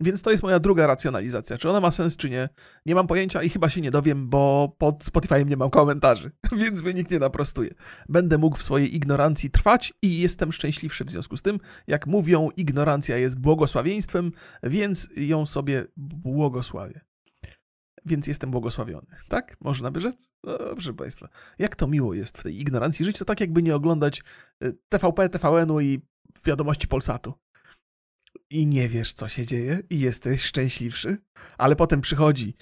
[0.00, 1.58] Więc to jest moja druga racjonalizacja.
[1.58, 2.48] Czy ona ma sens, czy nie?
[2.86, 6.94] Nie mam pojęcia i chyba się nie dowiem, bo pod Spotify'em nie mam komentarzy, więc
[6.94, 7.70] nikt nie naprostuje.
[8.08, 11.58] Będę mógł w swojej ignorancji trwać i jestem szczęśliwszy w związku z tym.
[11.86, 17.07] Jak mówią, ignorancja jest błogosławieństwem, więc ją sobie błogosławię
[18.08, 19.06] więc jestem błogosławiony.
[19.28, 19.56] Tak?
[19.60, 20.32] Można by rzec?
[20.44, 23.74] No, proszę Państwa, jak to miło jest w tej ignorancji żyć, to tak jakby nie
[23.74, 24.22] oglądać
[24.88, 26.00] TVP, y, TVN-u i
[26.44, 27.34] wiadomości Polsatu.
[28.50, 31.18] I nie wiesz, co się dzieje i jesteś szczęśliwszy,
[31.58, 32.54] ale potem przychodzi,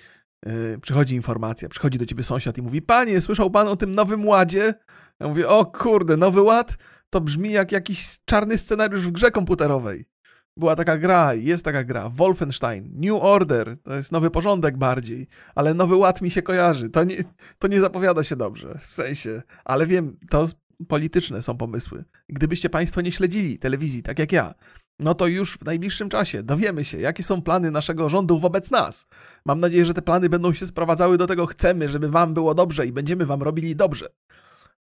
[0.47, 4.27] yy, przychodzi informacja, przychodzi do ciebie sąsiad i mówi, panie, słyszał pan o tym nowym
[4.27, 4.75] ładzie?
[5.21, 6.77] Ja mówię, o kurde, nowy ład?
[7.11, 10.07] To brzmi jak jakiś czarny scenariusz w grze komputerowej.
[10.59, 15.75] Była taka gra, jest taka gra, Wolfenstein, New Order, to jest nowy porządek bardziej, ale
[15.75, 16.89] nowy ład mi się kojarzy.
[16.89, 17.17] To nie,
[17.59, 20.49] to nie zapowiada się dobrze, w sensie, ale wiem, to
[20.89, 22.05] polityczne są pomysły.
[22.29, 24.55] Gdybyście Państwo nie śledzili telewizji, tak jak ja,
[24.99, 29.07] no to już w najbliższym czasie dowiemy się, jakie są plany naszego rządu wobec nas.
[29.45, 32.87] Mam nadzieję, że te plany będą się sprowadzały do tego, chcemy, żeby Wam było dobrze
[32.87, 34.09] i będziemy Wam robili dobrze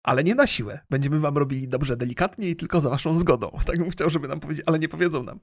[0.04, 0.80] ale nie na siłę.
[0.90, 3.52] Będziemy wam robili dobrze, delikatnie i tylko za waszą zgodą.
[3.66, 5.40] Tak bym chciał, żeby nam powiedzieć, ale nie powiedzą nam.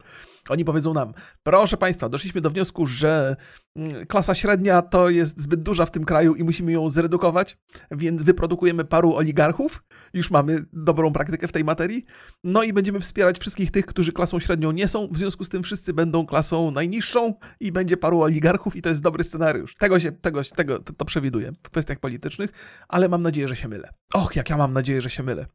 [0.49, 3.37] Oni powiedzą nam, proszę państwa, doszliśmy do wniosku, że
[3.77, 7.59] mm, klasa średnia to jest zbyt duża w tym kraju i musimy ją zredukować,
[7.91, 9.83] więc wyprodukujemy paru oligarchów.
[10.13, 12.05] Już mamy dobrą praktykę w tej materii.
[12.45, 15.09] No i będziemy wspierać wszystkich tych, którzy klasą średnią nie są.
[15.13, 19.03] W związku z tym wszyscy będą klasą najniższą i będzie paru oligarchów i to jest
[19.03, 19.75] dobry scenariusz.
[19.79, 22.51] Tego się, tego, tego to, to przewiduję w kwestiach politycznych,
[22.89, 23.91] ale mam nadzieję, że się mylę.
[24.15, 25.47] Och, jak ja mam nadzieję, że się mylę.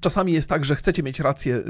[0.00, 1.62] Czasami jest tak, że chcecie mieć rację, y,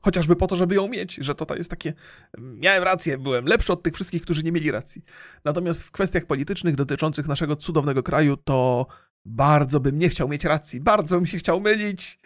[0.00, 1.92] chociażby po to, żeby ją mieć, że to jest takie,
[2.38, 5.02] miałem rację, byłem lepszy od tych wszystkich, którzy nie mieli racji.
[5.44, 8.86] Natomiast w kwestiach politycznych dotyczących naszego cudownego kraju, to
[9.24, 12.18] bardzo bym nie chciał mieć racji, bardzo bym się chciał mylić.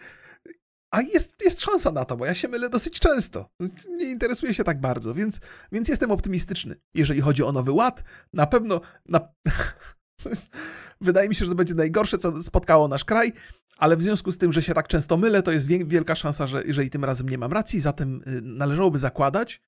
[0.91, 3.49] A jest, jest szansa na to, bo ja się mylę dosyć często.
[3.89, 5.39] Nie interesuję się tak bardzo, więc,
[5.71, 6.75] więc jestem optymistyczny.
[6.93, 8.81] Jeżeli chodzi o nowy ład, na pewno.
[9.05, 9.19] Na...
[10.29, 10.57] Jest,
[11.01, 13.33] wydaje mi się, że to będzie najgorsze, co spotkało nasz kraj,
[13.77, 16.63] ale w związku z tym, że się tak często mylę, to jest wielka szansa, że
[16.63, 19.61] jeżeli tym razem nie mam racji, zatem y, należałoby zakładać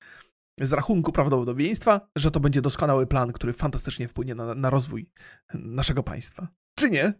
[0.60, 5.10] z rachunku prawdopodobieństwa, że to będzie doskonały plan, który fantastycznie wpłynie na, na rozwój
[5.54, 6.48] naszego państwa.
[6.74, 7.12] Czy nie?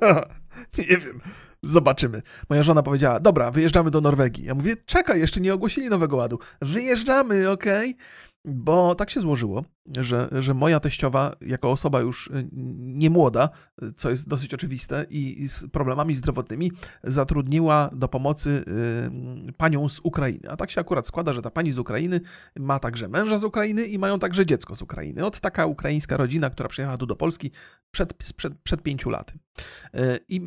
[0.78, 1.20] nie wiem.
[1.62, 2.22] Zobaczymy.
[2.50, 4.44] Moja żona powiedziała: Dobra, wyjeżdżamy do Norwegii.
[4.44, 6.38] Ja mówię: Czekaj, jeszcze nie ogłosili nowego ładu.
[6.62, 7.90] Wyjeżdżamy, okej.
[7.90, 8.06] Okay?
[8.46, 9.64] Bo tak się złożyło,
[10.00, 13.48] że, że moja teściowa, jako osoba już y, nie młoda,
[13.96, 16.72] co jest dosyć oczywiste, i z problemami zdrowotnymi,
[17.04, 18.64] zatrudniła do pomocy
[19.48, 20.50] y, panią z Ukrainy.
[20.50, 22.20] A tak się akurat składa, że ta pani z Ukrainy
[22.56, 25.26] ma także męża z Ukrainy i mają także dziecko z Ukrainy.
[25.26, 27.50] Od taka ukraińska rodzina, która przyjechała tu do Polski
[27.96, 29.38] przed, przed, przed pięciu laty.
[29.94, 30.40] Y, I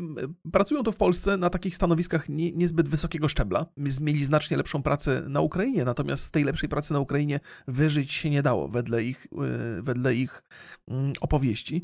[0.51, 3.65] pracują tu w Polsce na takich stanowiskach nie, niezbyt wysokiego szczebla.
[4.01, 8.29] Mieli znacznie lepszą pracę na Ukrainie, natomiast z tej lepszej pracy na Ukrainie wyżyć się
[8.29, 10.43] nie dało wedle ich, y, wedle ich
[10.87, 11.81] mm, opowieści.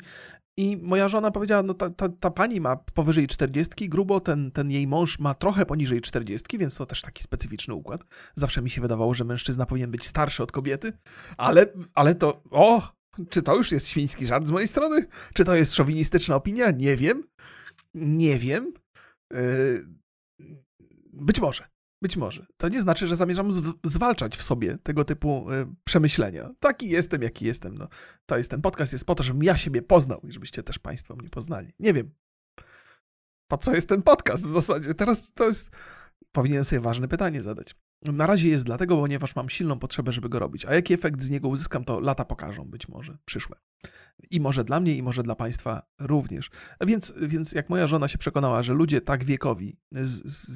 [0.56, 4.70] I moja żona powiedziała, no ta, ta, ta, pani ma powyżej 40, grubo ten, ten
[4.70, 8.04] jej mąż ma trochę poniżej 40, więc to też taki specyficzny układ.
[8.34, 10.92] Zawsze mi się wydawało, że mężczyzna powinien być starszy od kobiety,
[11.36, 12.96] ale, ale to, o,
[13.30, 15.06] czy to już jest świński żart z mojej strony?
[15.34, 16.70] Czy to jest szowinistyczna opinia?
[16.70, 17.24] Nie wiem.
[17.94, 18.72] Nie wiem.
[19.32, 19.86] Yy,
[21.12, 21.68] być może.
[22.02, 22.46] Być może.
[22.56, 23.50] To nie znaczy, że zamierzam
[23.84, 26.50] zwalczać w sobie tego typu y, przemyślenia.
[26.60, 27.78] Taki jestem, jaki jestem.
[27.78, 27.88] No,
[28.26, 31.16] to jest ten podcast jest po to, żebym ja siebie poznał i żebyście też Państwo
[31.16, 31.72] mnie poznali.
[31.78, 32.10] Nie wiem.
[33.50, 34.94] Po co jest ten podcast w zasadzie?
[34.94, 35.70] Teraz to jest.
[36.32, 37.74] Powinienem sobie ważne pytanie zadać.
[38.12, 40.64] Na razie jest dlatego, ponieważ mam silną potrzebę, żeby go robić.
[40.64, 43.56] A jaki efekt z niego uzyskam, to lata pokażą być może przyszłe.
[44.30, 46.50] I może dla mnie, i może dla Państwa również.
[46.80, 50.48] Więc, więc jak moja żona się przekonała, że ludzie tak wiekowi, z, z,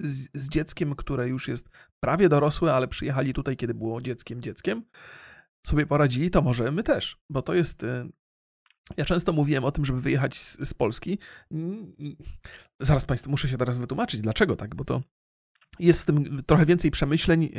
[0.00, 1.68] z, z dzieckiem, które już jest
[2.00, 4.82] prawie dorosłe, ale przyjechali tutaj, kiedy było dzieckiem, dzieckiem,
[5.66, 8.08] sobie poradzili, to może my też, bo to jest y,
[8.96, 11.18] ja często mówiłem o tym, żeby wyjechać z, z, Polski.
[12.80, 15.02] Zaraz Państwu muszę się teraz wytłumaczyć, dlaczego tak, bo to
[15.78, 17.50] jest w tym trochę więcej przemyśleń yy,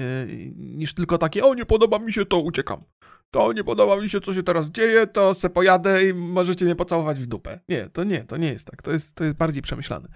[0.56, 2.84] niż tylko takie, o nie podoba mi się, to uciekam.
[3.32, 6.76] To nie podoba mi się, co się teraz dzieje, to se pojadę i możecie mnie
[6.76, 7.60] pocałować w dupę.
[7.70, 8.82] Nie, to nie, to nie jest tak.
[8.82, 10.10] To jest, to jest bardziej przemyślane.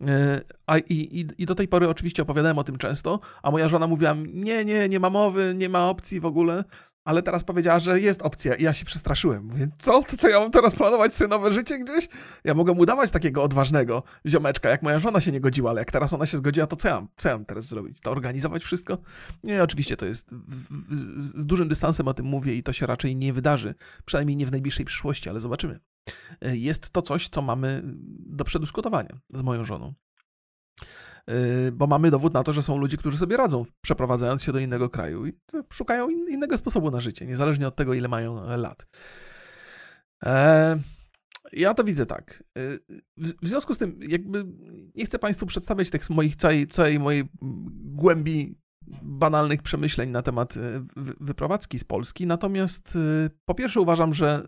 [0.00, 0.06] Yy,
[0.66, 3.86] a i, i, I do tej pory oczywiście opowiadałem o tym często, a moja żona
[3.86, 6.64] mówiła, nie, nie, nie ma mowy, nie ma opcji w ogóle
[7.04, 9.44] ale teraz powiedziała, że jest opcja i ja się przestraszyłem.
[9.44, 10.02] Mówię, co?
[10.02, 12.08] To, to ja mam teraz planować sobie nowe życie gdzieś?
[12.44, 16.12] Ja mogę udawać takiego odważnego ziomeczka, jak moja żona się nie godziła, ale jak teraz
[16.12, 18.00] ona się zgodziła, to co ja, co ja mam teraz zrobić?
[18.00, 18.98] To organizować wszystko?
[19.44, 20.30] Nie, oczywiście to jest
[21.18, 24.50] z dużym dystansem o tym mówię i to się raczej nie wydarzy, przynajmniej nie w
[24.50, 25.80] najbliższej przyszłości, ale zobaczymy.
[26.42, 27.82] jest to coś, co mamy
[28.26, 29.94] do przedyskutowania z moją żoną.
[31.72, 34.88] Bo mamy dowód na to, że są ludzie, którzy sobie radzą, przeprowadzając się do innego
[34.88, 35.32] kraju i
[35.72, 38.86] szukają innego sposobu na życie, niezależnie od tego, ile mają lat.
[41.52, 42.44] Ja to widzę tak.
[43.42, 44.44] W związku z tym, jakby
[44.94, 47.28] nie chcę Państwu przedstawiać tych moich całej, całej mojej
[47.94, 48.58] głębi
[49.02, 50.54] banalnych przemyśleń na temat
[51.20, 52.26] wyprowadzki z Polski.
[52.26, 52.98] Natomiast
[53.44, 54.46] po pierwsze uważam, że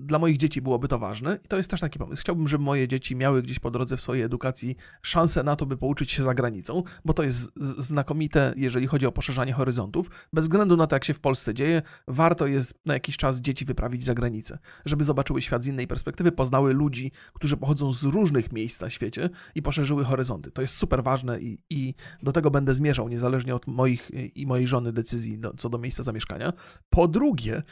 [0.00, 2.22] dla moich dzieci byłoby to ważne i to jest też taki pomysł.
[2.22, 5.76] Chciałbym, żeby moje dzieci miały gdzieś po drodze w swojej edukacji szansę na to, by
[5.76, 10.10] pouczyć się za granicą, bo to jest znakomite, jeżeli chodzi o poszerzanie horyzontów.
[10.32, 13.64] Bez względu na to, jak się w Polsce dzieje, warto jest na jakiś czas dzieci
[13.64, 18.52] wyprawić za granicę, żeby zobaczyły świat z innej perspektywy, poznały ludzi, którzy pochodzą z różnych
[18.52, 20.50] miejsc na świecie i poszerzyły horyzonty.
[20.50, 24.66] To jest super ważne i, i do tego będę zmierzał, niezależnie od moich i mojej
[24.66, 26.52] żony decyzji do, co do miejsca zamieszkania.
[26.90, 27.62] Po drugie,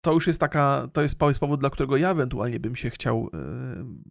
[0.00, 3.30] to już jest taka, to jest powód, dla którego ja ewentualnie bym się chciał y,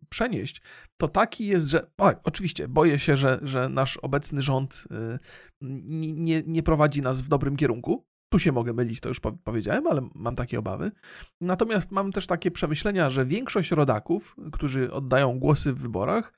[0.09, 0.61] przenieść,
[0.97, 5.19] to taki jest, że o, oczywiście boję się, że, że nasz obecny rząd y,
[5.61, 8.05] nie, nie prowadzi nas w dobrym kierunku.
[8.29, 10.91] Tu się mogę mylić, to już powiedziałem, ale mam takie obawy.
[11.41, 16.33] Natomiast mam też takie przemyślenia, że większość rodaków, którzy oddają głosy w wyborach,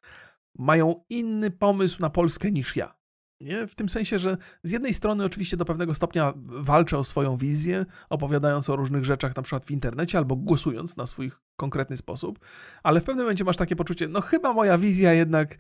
[0.56, 2.98] mają inny pomysł na Polskę niż ja.
[3.42, 3.68] Nie?
[3.68, 7.86] W tym sensie, że z jednej strony oczywiście do pewnego stopnia walczę o swoją wizję,
[8.10, 12.40] opowiadając o różnych rzeczach na przykład w internecie albo głosując na swój konkretny sposób,
[12.84, 15.58] ale w pewnym momencie masz takie poczucie, no chyba moja wizja jednak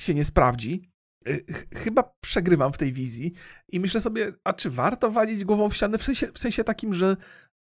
[0.00, 0.90] się nie sprawdzi,
[1.28, 3.32] y, chyba przegrywam w tej wizji
[3.68, 6.94] i myślę sobie, a czy warto walić głową w ścianę w sensie, w sensie takim,
[6.94, 7.16] że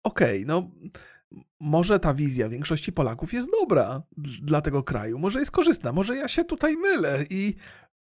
[0.05, 0.71] okej, okay, no
[1.61, 4.03] może ta wizja większości Polaków jest dobra
[4.43, 7.55] dla tego kraju, może jest korzystna, może ja się tutaj mylę i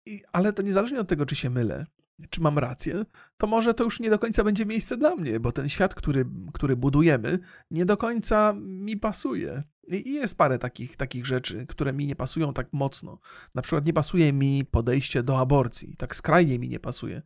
[0.07, 1.87] i, ale to niezależnie od tego, czy się mylę,
[2.31, 3.05] czy mam rację,
[3.37, 6.27] to może to już nie do końca będzie miejsce dla mnie, bo ten świat, który,
[6.53, 7.39] który budujemy,
[7.71, 9.63] nie do końca mi pasuje.
[9.89, 13.19] I jest parę takich, takich rzeczy, które mi nie pasują tak mocno.
[13.55, 15.97] Na przykład nie pasuje mi podejście do aborcji.
[15.97, 17.23] Tak skrajnie mi nie pasuje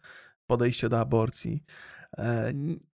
[0.46, 1.62] podejście do aborcji.
[2.18, 2.52] E,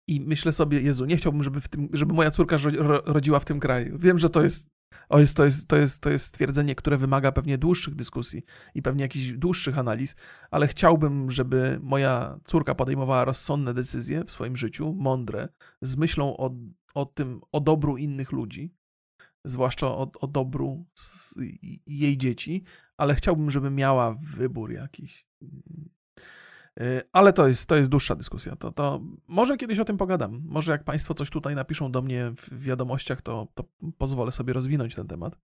[0.07, 2.57] I myślę sobie, Jezu, nie chciałbym, żeby, w tym, żeby moja córka
[3.05, 3.97] rodziła w tym kraju.
[3.99, 4.69] Wiem, że to jest
[5.09, 8.43] o, jest, to, jest, to, jest, to jest stwierdzenie, które wymaga pewnie dłuższych dyskusji
[8.75, 10.15] i pewnie jakichś dłuższych analiz,
[10.51, 15.49] ale chciałbym, żeby moja córka podejmowała rozsądne decyzje w swoim życiu, mądre,
[15.81, 16.55] z myślą o,
[16.93, 18.73] o tym, o dobru innych ludzi,
[19.45, 20.85] zwłaszcza o, o dobru
[21.87, 22.63] jej dzieci,
[22.97, 25.27] ale chciałbym, żeby miała wybór jakiś.
[26.79, 28.55] Y, ale to jest, to jest dłuższa dyskusja.
[28.55, 30.41] To, to może kiedyś o tym pogadam.
[30.45, 33.63] Może jak Państwo coś tutaj napiszą do mnie w wiadomościach, to, to
[33.97, 35.37] pozwolę sobie rozwinąć ten temat.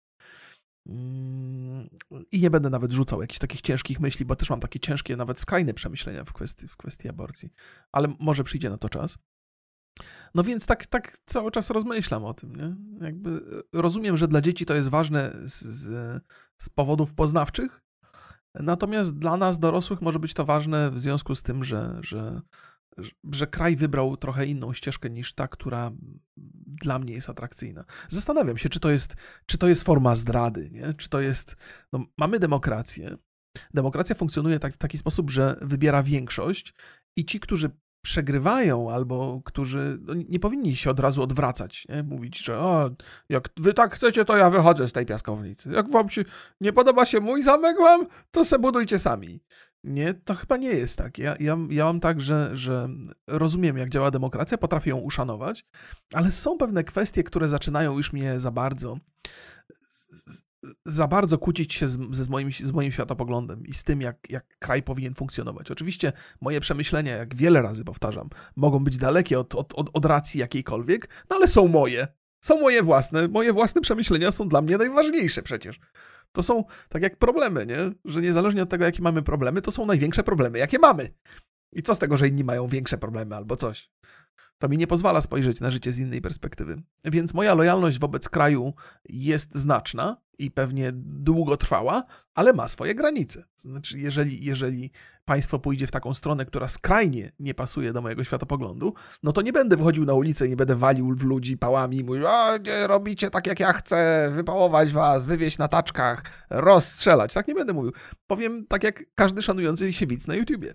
[0.88, 1.89] Mm,
[2.31, 5.39] I nie będę nawet rzucał jakichś takich ciężkich myśli, bo też mam takie ciężkie, nawet
[5.39, 7.49] skrajne przemyślenia w kwestii, w kwestii aborcji.
[7.91, 9.17] Ale może przyjdzie na to czas.
[10.35, 12.55] No więc tak, tak cały czas rozmyślam o tym.
[12.55, 12.75] Nie?
[13.05, 13.41] Jakby
[13.73, 16.23] rozumiem, że dla dzieci to jest ważne z, z,
[16.57, 17.84] z powodów poznawczych,
[18.59, 22.41] Natomiast dla nas, dorosłych, może być to ważne w związku z tym, że, że,
[23.31, 25.91] że kraj wybrał trochę inną ścieżkę niż ta, która
[26.67, 27.85] dla mnie jest atrakcyjna.
[28.09, 29.15] Zastanawiam się, czy to jest,
[29.45, 30.93] czy to jest forma zdrady, nie?
[30.93, 31.55] czy to jest.
[31.93, 33.17] No, mamy demokrację.
[33.73, 36.73] Demokracja funkcjonuje tak, w taki sposób, że wybiera większość
[37.15, 37.69] i ci, którzy
[38.05, 42.03] przegrywają albo którzy no, nie powinni się od razu odwracać, nie?
[42.03, 42.89] mówić, że o,
[43.29, 45.71] jak wy tak chcecie, to ja wychodzę z tej piaskownicy.
[45.71, 46.23] Jak wam się
[46.61, 49.39] nie podoba się mój zamek wam, to se budujcie sami.
[49.83, 51.17] Nie, to chyba nie jest tak.
[51.17, 52.89] Ja, ja, ja mam tak, że, że
[53.27, 55.65] rozumiem, jak działa demokracja, potrafię ją uszanować,
[56.13, 58.97] ale są pewne kwestie, które zaczynają już mnie za bardzo
[60.86, 64.45] za bardzo kłócić się z, z, moim, z moim światopoglądem i z tym, jak, jak
[64.60, 65.71] kraj powinien funkcjonować.
[65.71, 70.39] Oczywiście moje przemyślenia, jak wiele razy powtarzam, mogą być dalekie od, od, od, od racji
[70.39, 72.08] jakiejkolwiek, no ale są moje.
[72.41, 73.28] Są moje własne.
[73.28, 75.80] Moje własne przemyślenia są dla mnie najważniejsze przecież.
[76.32, 77.78] To są tak jak problemy, nie?
[78.06, 81.10] Że niezależnie od tego, jakie mamy problemy, to są największe problemy, jakie mamy.
[81.73, 83.89] I co z tego, że inni mają większe problemy albo coś?
[84.58, 86.82] To mi nie pozwala spojrzeć na życie z innej perspektywy.
[87.06, 88.73] Więc moja lojalność wobec kraju
[89.10, 93.43] jest znaczna i pewnie długotrwała, ale ma swoje granice.
[93.55, 94.91] Znaczy, jeżeli, jeżeli
[95.25, 98.93] państwo pójdzie w taką stronę, która skrajnie nie pasuje do mojego światopoglądu,
[99.23, 102.03] no to nie będę wychodził na ulicę i nie będę walił w ludzi pałami i
[102.03, 107.33] mówił, a nie robicie tak jak ja chcę, wypałować was, wywieźć na taczkach, rozstrzelać.
[107.33, 107.91] Tak nie będę mówił.
[108.27, 110.73] Powiem tak jak każdy szanujący się widz na YouTubie.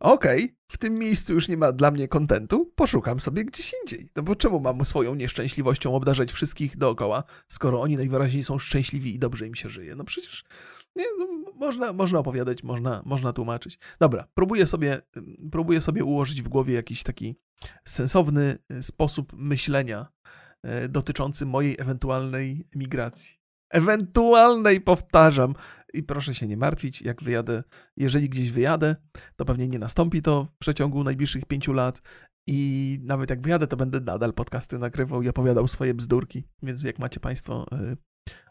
[0.00, 4.08] Okej, okay, w tym miejscu już nie ma dla mnie kontentu, poszukam sobie gdzieś indziej.
[4.16, 9.18] No bo czemu mam swoją nieszczęśliwością obdarzać wszystkich dookoła, skoro oni najwyraźniej są szczęśliwi i
[9.18, 9.96] dobrze im się żyje?
[9.96, 10.44] No przecież
[10.96, 13.78] nie, no, można, można opowiadać, można, można tłumaczyć.
[14.00, 15.02] Dobra, próbuję sobie,
[15.52, 17.36] próbuję sobie ułożyć w głowie jakiś taki
[17.84, 20.06] sensowny y, sposób myślenia
[20.62, 23.38] e, dotyczący mojej ewentualnej migracji.
[23.70, 25.54] Ewentualnej, powtarzam.
[25.94, 27.62] I proszę się nie martwić, jak wyjadę,
[27.96, 28.96] jeżeli gdzieś wyjadę,
[29.36, 32.02] to pewnie nie nastąpi to w przeciągu najbliższych pięciu lat.
[32.50, 36.44] I nawet jak wyjadę, to będę nadal podcasty nagrywał i opowiadał swoje bzdurki.
[36.62, 37.96] Więc jak macie Państwo e,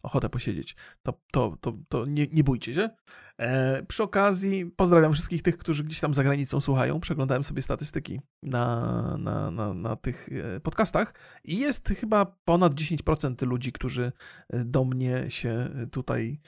[0.03, 2.89] ochotę posiedzieć, to, to, to, to nie, nie bójcie się.
[3.37, 6.99] E, przy okazji pozdrawiam wszystkich tych, którzy gdzieś tam za granicą słuchają.
[6.99, 13.47] Przeglądałem sobie statystyki na, na, na, na tych e, podcastach i jest chyba ponad 10%
[13.47, 14.11] ludzi, którzy
[14.49, 16.39] e, do mnie się tutaj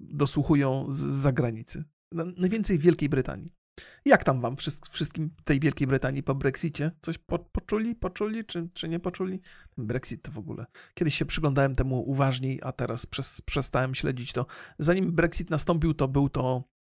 [0.00, 1.84] dosłuchują z zagranicy.
[2.12, 3.55] Najwięcej w Wielkiej Brytanii.
[4.04, 4.56] Jak tam wam
[4.90, 6.90] wszystkim tej Wielkiej Brytanii po Brexicie?
[7.00, 9.40] Coś po, poczuli, poczuli, czy, czy nie poczuli?
[9.78, 10.66] Brexit to w ogóle.
[10.94, 13.06] Kiedyś się przyglądałem temu uważniej, a teraz
[13.46, 14.46] przestałem śledzić to.
[14.78, 16.75] Zanim Brexit nastąpił, to był to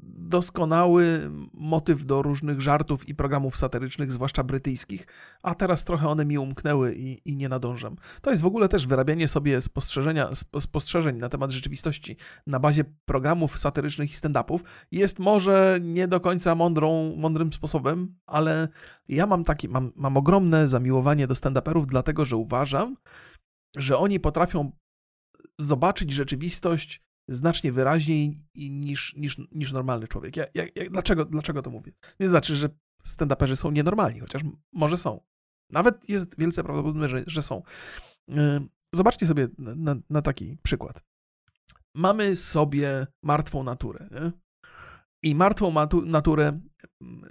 [0.00, 5.06] doskonały motyw do różnych żartów i programów satyrycznych, zwłaszcza brytyjskich,
[5.42, 7.96] a teraz trochę one mi umknęły i, i nie nadążam.
[8.22, 10.30] To jest w ogóle też wyrabianie sobie spostrzeżenia,
[10.60, 12.16] spostrzeżeń na temat rzeczywistości
[12.46, 14.60] na bazie programów satyrycznych i stand-upów.
[14.90, 18.68] Jest może nie do końca mądrą, mądrym sposobem, ale
[19.08, 22.96] ja mam taki, mam, mam ogromne zamiłowanie do stand-uperów, dlatego że uważam,
[23.76, 24.72] że oni potrafią
[25.58, 30.36] zobaczyć rzeczywistość znacznie wyraźniej niż, niż, niż normalny człowiek.
[30.36, 31.92] Ja, ja, ja, dlaczego, dlaczego to mówię?
[32.20, 32.68] Nie znaczy, że
[33.06, 35.20] stand-uperzy są nienormalni, chociaż może są.
[35.70, 37.62] Nawet jest wielce prawdopodobne, że, że są.
[38.94, 41.04] Zobaczcie sobie na, na taki przykład.
[41.94, 44.08] Mamy sobie martwą naturę.
[44.10, 44.32] Nie?
[45.22, 46.60] I martwą naturę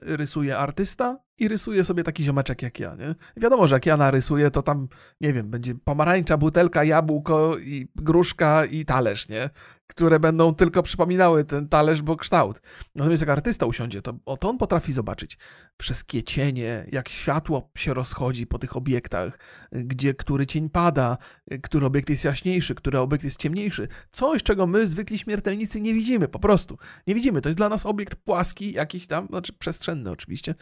[0.01, 3.15] rysuje artysta i rysuje sobie taki ziomeczek jak ja, nie?
[3.37, 4.87] wiadomo, że jak ja narysuję, to tam,
[5.21, 9.49] nie wiem, będzie pomarańcza, butelka, jabłko i gruszka i talerz, nie?
[9.87, 12.61] które będą tylko przypominały ten talerz, bo kształt.
[12.95, 15.37] Natomiast jak artysta usiądzie, to, o, to on potrafi zobaczyć
[15.77, 19.39] przez kiecienie, jak światło się rozchodzi po tych obiektach,
[19.71, 21.17] gdzie który cień pada,
[21.63, 23.87] który obiekt jest jaśniejszy, który obiekt jest ciemniejszy.
[24.11, 26.77] Coś, czego my, zwykli śmiertelnicy, nie widzimy, po prostu.
[27.07, 27.41] Nie widzimy.
[27.41, 30.55] To jest dla nas obiekt płaski, jakiś tam, znaczy przestrzenny oczywiście,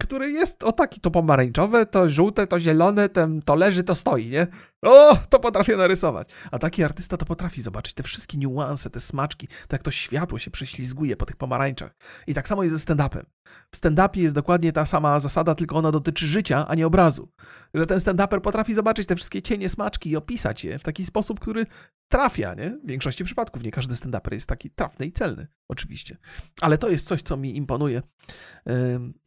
[0.00, 4.26] który jest o taki, to pomarańczowe, to żółte, to zielone, ten, to leży, to stoi,
[4.26, 4.46] nie?
[4.84, 6.30] O, to potrafię narysować.
[6.50, 10.38] A taki artysta to potrafi zobaczyć te wszystkie niuanse, te smaczki, tak jak to światło
[10.38, 11.96] się prześlizguje po tych pomarańczach.
[12.26, 13.24] I tak samo jest ze stand-upem.
[13.70, 17.28] W stand-upie jest dokładnie ta sama zasada, tylko ona dotyczy życia, a nie obrazu.
[17.74, 21.40] Że ten stand-uper potrafi zobaczyć te wszystkie cienie, smaczki i opisać je w taki sposób,
[21.40, 21.66] który
[22.08, 22.78] trafia, nie?
[22.84, 23.62] W większości przypadków.
[23.62, 26.16] Nie każdy stand-uper jest taki trafny i celny, oczywiście.
[26.60, 28.02] Ale to jest coś, co mi imponuje.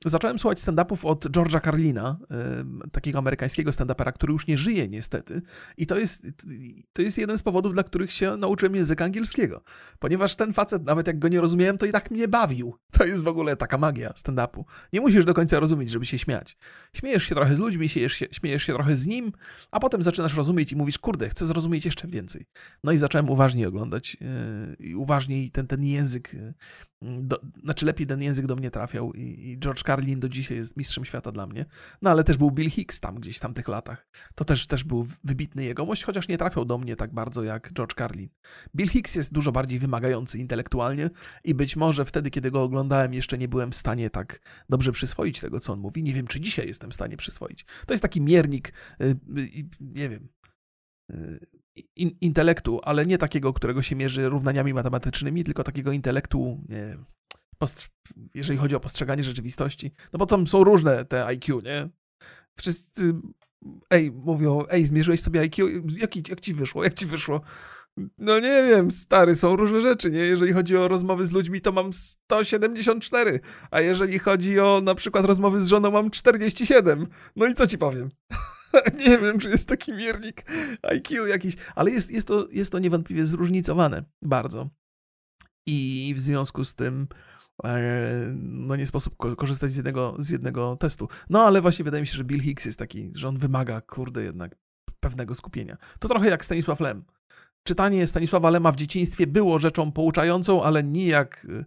[0.06, 2.18] Zacząłem słuchać stand-upów od George'a Carlina,
[2.92, 5.42] takiego amerykańskiego stand-upera, który już nie żyje niestety.
[5.78, 6.28] I to jest,
[6.94, 9.64] to jest jeden z powodów, dla których się nauczyłem języka angielskiego.
[10.00, 12.76] Ponieważ ten facet, nawet jak go nie rozumiałem, to i tak mnie bawił.
[12.98, 14.64] To jest w ogóle taka magia stand-upu.
[14.94, 16.58] Nie musisz do końca rozumieć, żeby się śmiać.
[16.94, 19.32] Śmiejesz się trochę z ludźmi, śmiejesz się, śmiejesz się trochę z nim,
[19.72, 22.46] a potem zaczynasz rozumieć i mówisz, kurde, chcę zrozumieć jeszcze więcej.
[22.84, 26.54] No i zacząłem uważniej oglądać yy, i uważniej ten, ten język, yy,
[27.02, 30.78] do, znaczy lepiej ten język do mnie trafiał i, i, George Carlin do dzisiaj jest
[30.78, 31.66] mistrzem świata dla mnie.
[32.02, 34.08] No ale też był Bill Hicks tam gdzieś w tamtych latach.
[34.36, 37.96] To też, też był wybitny jegomość, chociaż nie trafiał do mnie tak bardzo jak George
[37.98, 38.30] Carlin.
[38.76, 41.10] Bill Hicks jest dużo bardziej wymagający intelektualnie
[41.44, 45.40] i być może wtedy, kiedy go oglądałem, jeszcze nie byłem w stanie tak dobrze przyswoić
[45.40, 46.04] tego, co on mówi.
[46.04, 47.66] Nie wiem, czy dzisiaj jestem w stanie przyswoić.
[47.86, 49.16] To jest taki miernik, yy,
[49.80, 50.28] nie wiem,
[51.96, 56.98] in, intelektu, ale nie takiego, którego się mierzy równaniami matematycznymi, tylko takiego intelektu, nie,
[58.34, 59.92] jeżeli chodzi o postrzeganie rzeczywistości.
[60.14, 61.90] No bo tam są różne te IQ, nie?
[62.60, 63.14] Wszyscy,
[63.90, 67.42] ej, mówią, ej, zmierzyłeś sobie IQ, jak, jak ci wyszło, jak ci wyszło?
[68.18, 70.20] No nie wiem, stary, są różne rzeczy, nie?
[70.20, 73.40] Jeżeli chodzi o rozmowy z ludźmi, to mam 174,
[73.72, 77.08] a jeżeli chodzi o na przykład rozmowy z żoną, mam 47.
[77.36, 78.10] No i co ci powiem?
[79.06, 80.46] nie wiem, czy jest taki miernik
[80.82, 84.70] IQ jakiś, ale jest, jest, to, jest to niewątpliwie zróżnicowane bardzo.
[85.66, 87.08] I w związku z tym
[88.36, 91.08] no nie sposób korzystać z jednego, z jednego testu.
[91.30, 94.24] No ale właśnie wydaje mi się, że Bill Hicks jest taki, że on wymaga, kurde,
[94.24, 94.56] jednak
[95.00, 95.78] pewnego skupienia.
[96.00, 97.04] To trochę jak Stanisław Lem.
[97.64, 101.66] Czytanie Stanisława Lema w dzieciństwie było rzeczą pouczającą, ale nijak e,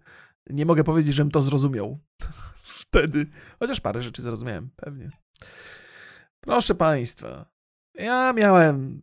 [0.51, 1.99] nie mogę powiedzieć, żebym to zrozumiał
[2.63, 3.27] wtedy.
[3.59, 5.11] Chociaż parę rzeczy zrozumiałem, pewnie.
[6.41, 7.47] Proszę Państwa,
[7.95, 9.03] ja miałem.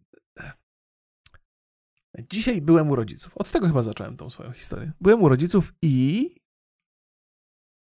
[2.29, 3.37] Dzisiaj byłem u rodziców.
[3.37, 4.91] Od tego chyba zacząłem tą swoją historię.
[5.01, 6.35] Byłem u rodziców i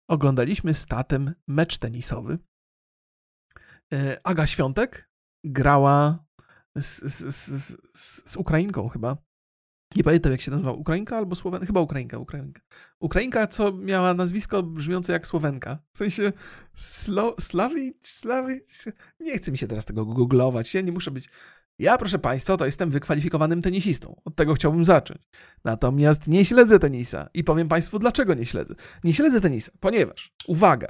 [0.09, 2.39] oglądaliśmy z tatem mecz tenisowy.
[3.93, 5.11] E, Aga Świątek
[5.45, 6.25] grała
[6.77, 7.37] z, z,
[7.95, 9.17] z, z Ukrainką chyba.
[9.97, 11.67] Nie pamiętam, jak się nazywa, Ukrainka albo Słowenka?
[11.67, 12.63] Chyba Ukrainka, Ukrainka.
[13.01, 15.79] Ukrainka, co miała nazwisko brzmiące jak Słowenka.
[15.93, 16.33] W sensie
[16.75, 18.85] Slo, Slawicz, Slawicz...
[19.21, 21.31] Nie chce mi się teraz tego googlować, ja nie muszę być...
[21.79, 24.21] Ja, proszę Państwa, to jestem wykwalifikowanym tenisistą.
[24.25, 25.21] Od tego chciałbym zacząć.
[25.65, 28.75] Natomiast nie śledzę tenisa i powiem Państwu, dlaczego nie śledzę.
[29.05, 30.89] Nie śledzę tenisa, ponieważ, uwaga,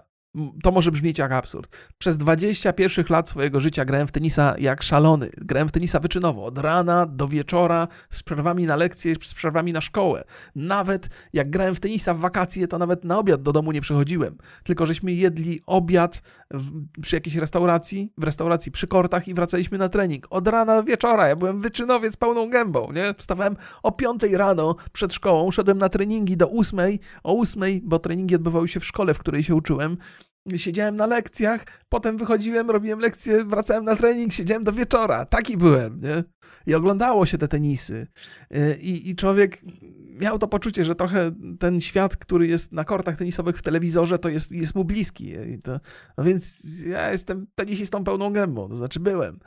[0.62, 1.76] to może brzmieć jak absurd.
[1.98, 5.30] Przez 20 pierwszych lat swojego życia grałem w tenisa jak szalony.
[5.36, 9.80] Grałem w tenisa wyczynowo, od rana do wieczora, z przerwami na lekcje, z przerwami na
[9.80, 10.24] szkołę.
[10.54, 14.38] Nawet jak grałem w tenisa w wakacje, to nawet na obiad do domu nie przychodziłem.
[14.62, 16.70] Tylko żeśmy jedli obiad w,
[17.02, 20.26] przy jakiejś restauracji, w restauracji przy kortach i wracaliśmy na trening.
[20.30, 21.28] Od rana do wieczora.
[21.28, 23.14] Ja byłem wyczynowiec pełną gębą, nie?
[23.18, 26.80] Wstawałem o 5 rano przed szkołą, szedłem na treningi do 8,
[27.22, 29.96] o 8, bo treningi odbywały się w szkole, w której się uczyłem
[30.56, 35.24] siedziałem na lekcjach, potem wychodziłem, robiłem lekcje, wracałem na trening, siedziałem do wieczora.
[35.24, 36.24] Taki byłem, nie?
[36.66, 38.06] I oglądało się te tenisy.
[38.54, 39.62] Y, I, I człowiek
[40.20, 44.28] miał to poczucie, że trochę ten świat, który jest na kortach tenisowych w telewizorze, to
[44.28, 45.34] jest, jest mu bliski.
[45.62, 45.80] To,
[46.18, 49.38] no więc ja jestem tenisistą pełną gębą, to znaczy byłem.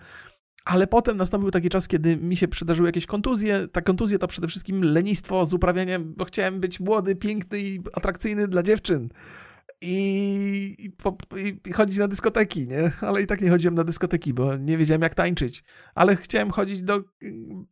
[0.66, 3.68] Ale potem nastąpił taki czas, kiedy mi się przydarzyły jakieś kontuzje.
[3.68, 8.48] Ta kontuzja to przede wszystkim lenistwo z uprawianiem, bo chciałem być młody, piękny i atrakcyjny
[8.48, 9.10] dla dziewczyn
[9.82, 12.92] i, i, i, chodzić na dyskoteki, nie?
[13.02, 15.64] Ale i tak nie chodziłem na dyskoteki, bo nie wiedziałem jak tańczyć.
[15.96, 17.04] Ale chciałem chodzić do,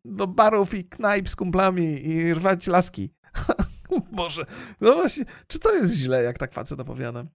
[0.05, 3.13] do barów i knajp z kumplami i rwać laski.
[4.11, 4.45] Boże,
[4.81, 7.25] no właśnie, czy to jest źle, jak tak facet opowiada?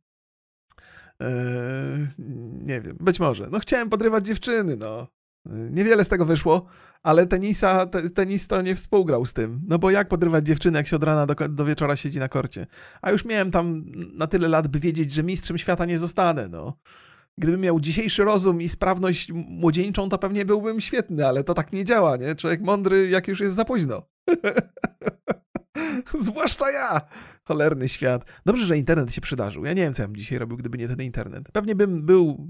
[1.20, 2.06] Eee,
[2.64, 3.48] nie wiem, być może.
[3.50, 5.06] No chciałem podrywać dziewczyny, no.
[5.46, 6.66] Niewiele z tego wyszło,
[7.02, 8.26] ale tenisa, te,
[8.62, 9.60] nie współgrał z tym.
[9.68, 12.66] No bo jak podrywać dziewczynę, jak się od rana do, do wieczora siedzi na korcie?
[13.02, 16.76] A już miałem tam na tyle lat, by wiedzieć, że mistrzem świata nie zostanę, no.
[17.38, 21.84] Gdybym miał dzisiejszy rozum i sprawność młodzieńczą, to pewnie byłbym świetny, ale to tak nie
[21.84, 22.34] działa, nie?
[22.34, 24.02] Człowiek mądry, jak już jest za późno.
[26.18, 27.00] Zwłaszcza ja!
[27.44, 28.24] Cholerny świat.
[28.46, 29.64] Dobrze, że internet się przydarzył.
[29.64, 31.52] Ja nie wiem, co ja bym dzisiaj robił, gdyby nie ten internet.
[31.52, 32.48] Pewnie bym był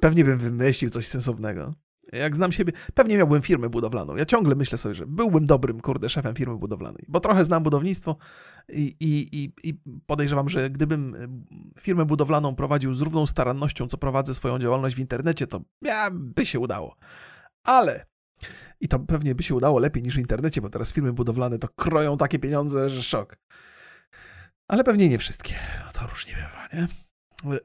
[0.00, 1.74] pewnie bym wymyślił coś sensownego.
[2.12, 4.16] Jak znam siebie, pewnie miałbym firmę budowlaną.
[4.16, 8.16] Ja ciągle myślę sobie, że byłbym dobrym, kurde, szefem firmy budowlanej, bo trochę znam budownictwo
[8.68, 9.74] i, i, i, i
[10.06, 14.98] podejrzewam, że gdybym e, firmę budowlaną prowadził z równą starannością, co prowadzę swoją działalność w
[14.98, 16.96] internecie, to ja, by się udało.
[17.64, 18.04] Ale
[18.80, 21.68] i to pewnie by się udało lepiej niż w internecie, bo teraz firmy budowlane to
[21.68, 23.36] kroją takie pieniądze, że szok.
[24.68, 25.54] Ale pewnie nie wszystkie.
[25.86, 27.03] No to różnie bywa, nie?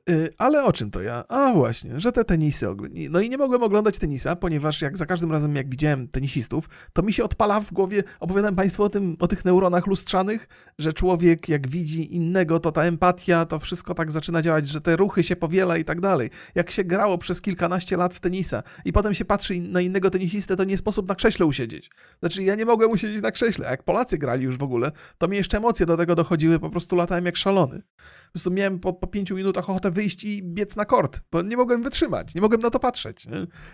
[0.09, 1.23] Y, ale o czym to ja?
[1.27, 2.67] A właśnie, że te tenisy.
[3.09, 7.01] No i nie mogłem oglądać tenisa, ponieważ jak za każdym razem, jak widziałem tenisistów, to
[7.01, 10.47] mi się odpala w głowie, opowiadam Państwu o, tym, o tych neuronach lustrzanych,
[10.79, 14.95] że człowiek jak widzi innego, to ta empatia, to wszystko tak zaczyna działać, że te
[14.95, 16.29] ruchy się powiela i tak dalej.
[16.55, 20.55] Jak się grało przez kilkanaście lat w tenisa i potem się patrzy na innego tenisistę,
[20.55, 21.89] to nie sposób na krześle usiedzieć.
[22.19, 25.27] Znaczy ja nie mogłem usiedzieć na krześle, a jak Polacy grali już w ogóle, to
[25.27, 27.81] mi jeszcze emocje do tego dochodziły, po prostu latałem jak szalony.
[28.25, 31.57] Po prostu miałem po, po pięciu minutach ochotę wyjść i biec na kort, bo nie
[31.57, 33.27] mogłem wytrzymać, nie mogłem na to patrzeć.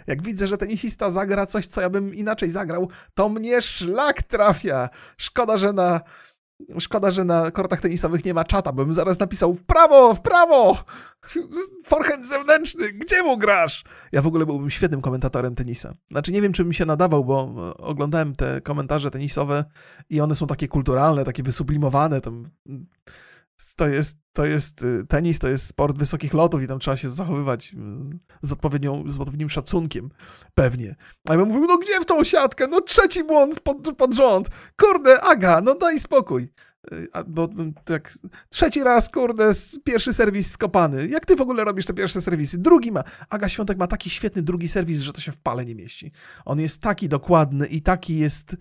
[0.07, 4.89] Jak widzę, że tenisista zagra coś, co ja bym inaczej zagrał, to mnie szlak trafia.
[5.17, 6.01] Szkoda, że na
[6.79, 10.83] Szkoda, że na kortach tenisowych nie ma czata, bym zaraz napisał w prawo, w prawo!
[11.85, 13.83] Forehand zewnętrzny, gdzie mu grasz?
[14.11, 15.93] Ja w ogóle byłbym świetnym komentatorem tenisa.
[16.11, 19.65] Znaczy nie wiem, czy bym się nadawał, bo oglądałem te komentarze tenisowe
[20.09, 22.21] i one są takie kulturalne, takie wysublimowane.
[22.21, 22.43] Tam
[23.77, 27.09] to jest, to jest y, tenis, to jest sport wysokich lotów i tam trzeba się
[27.09, 30.09] zachowywać mm, z, odpowiednią, z odpowiednim szacunkiem,
[30.55, 30.95] pewnie.
[31.29, 32.67] A ja bym mówił, no gdzie w tą siatkę?
[32.67, 34.49] No trzeci błąd pod, pod rząd.
[34.77, 36.49] Kurde, Aga, no daj spokój.
[36.93, 37.49] Y, bo
[37.85, 38.13] tak,
[38.49, 39.51] trzeci raz, kurde,
[39.83, 41.07] pierwszy serwis skopany.
[41.07, 42.57] Jak ty w ogóle robisz te pierwsze serwisy?
[42.57, 43.03] Drugi ma.
[43.29, 46.11] Aga Świątek ma taki świetny drugi serwis, że to się w pale nie mieści.
[46.45, 48.55] On jest taki dokładny i taki jest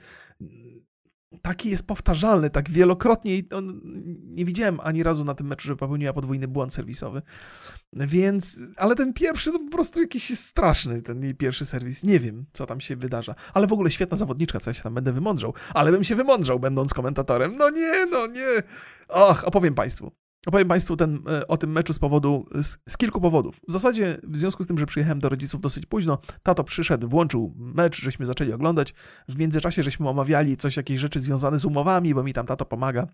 [1.42, 3.42] taki jest powtarzalny, tak wielokrotnie.
[3.54, 3.80] On,
[4.24, 7.22] nie widziałem ani razu na tym meczu, że popełniła podwójny błąd serwisowy.
[7.92, 12.04] Więc, ale ten pierwszy to po prostu jakiś jest straszny, ten jej pierwszy serwis.
[12.04, 13.34] Nie wiem, co tam się wydarza.
[13.54, 15.54] Ale w ogóle świetna zawodniczka, co ja się tam będę wymądrzał.
[15.74, 17.52] Ale bym się wymądrzał, będąc komentatorem.
[17.58, 18.62] No nie, no nie.
[19.08, 20.23] Och, opowiem Państwu.
[20.46, 23.60] Opowiem Państwu ten, e, o tym meczu z powodu, z, z, kilku powodów.
[23.68, 27.54] W zasadzie w związku z tym, że przyjechałem do rodziców dosyć późno, tato przyszedł, włączył
[27.56, 28.94] mecz, żeśmy zaczęli oglądać.
[29.28, 33.06] W międzyczasie żeśmy omawiali coś, jakieś rzeczy związane z umowami, bo mi tam tato pomaga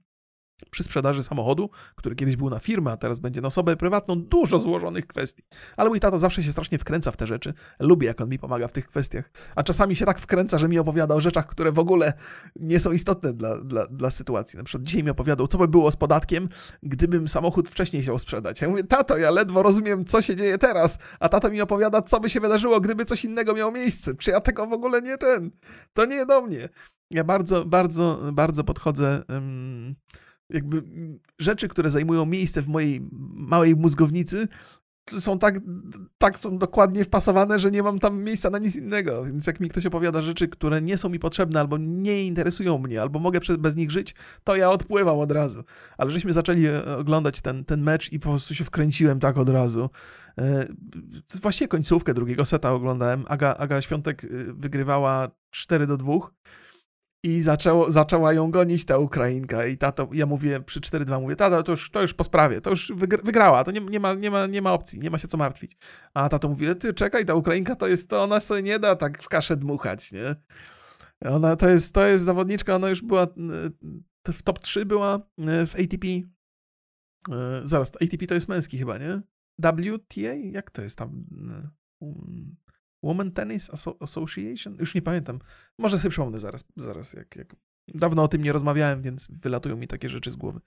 [0.71, 4.59] przy sprzedaży samochodu, który kiedyś był na firmę, a teraz będzie na osobę prywatną, dużo
[4.59, 5.43] złożonych kwestii.
[5.77, 7.55] Ale mój tato zawsze się strasznie wkręca w te rzeczy.
[7.79, 9.31] Lubię, jak on mi pomaga w tych kwestiach.
[9.57, 12.13] A czasami się tak wkręca, że mi opowiada o rzeczach, które w ogóle
[12.57, 14.57] nie są istotne dla, dla, dla sytuacji.
[14.57, 16.49] Na przykład dzisiaj mi opowiadał, co by było z podatkiem,
[16.83, 18.61] gdybym samochód wcześniej chciał sprzedać.
[18.61, 22.21] Ja mówię, tato, ja ledwo rozumiem, co się dzieje teraz, a tato mi opowiada, co
[22.21, 24.15] by się wydarzyło, gdyby coś innego miało miejsce.
[24.15, 25.51] Czy ja tego w ogóle nie ten?
[25.93, 26.69] To nie do mnie.
[27.11, 29.23] Ja bardzo, bardzo, bardzo podchodzę
[30.51, 30.83] jakby
[31.39, 34.49] rzeczy, które zajmują miejsce w mojej małej mózgownicy,
[35.19, 35.55] są tak,
[36.19, 39.25] tak są dokładnie wpasowane, że nie mam tam miejsca na nic innego.
[39.25, 43.03] Więc jak mi ktoś opowiada rzeczy, które nie są mi potrzebne, albo nie interesują mnie,
[43.03, 45.65] albo mogę bez nich żyć, to ja odpływam od razu.
[45.99, 49.49] Ale żeśmy zaczęli e, oglądać ten, ten mecz i po prostu się wkręciłem tak od
[49.49, 49.91] razu.
[50.39, 50.67] E,
[51.43, 53.25] właściwie końcówkę drugiego seta oglądałem.
[53.29, 56.13] Aga, Aga Świątek e, wygrywała 4 do 2
[57.23, 59.67] i zaczęło, zaczęła ją gonić ta Ukrainka.
[59.67, 62.71] I tato, ja mówię przy 4-2, mówię, tata, to już, to już po sprawie, to
[62.71, 62.93] już
[63.25, 65.77] wygrała, to nie, nie, ma, nie, ma, nie ma opcji, nie ma się co martwić.
[66.15, 69.23] A tato mówi, ty czekaj, ta Ukrainka to jest to, ona sobie nie da tak
[69.23, 70.37] w kaszę dmuchać, nie?
[71.31, 73.27] Ona to jest, to jest zawodniczka, ona już była
[74.29, 75.19] w top 3 była
[75.67, 76.07] w ATP.
[77.33, 79.21] E, zaraz, ATP to jest męski chyba, nie?
[79.59, 80.35] WTA?
[80.35, 81.25] Jak to jest tam?
[83.03, 83.71] Women Tennis
[84.01, 84.77] Association?
[84.79, 85.39] Już nie pamiętam.
[85.79, 87.57] Może sobie przypomnę zaraz, zaraz jak, jak
[87.95, 90.61] Dawno o tym nie rozmawiałem, więc wylatują mi takie rzeczy z głowy.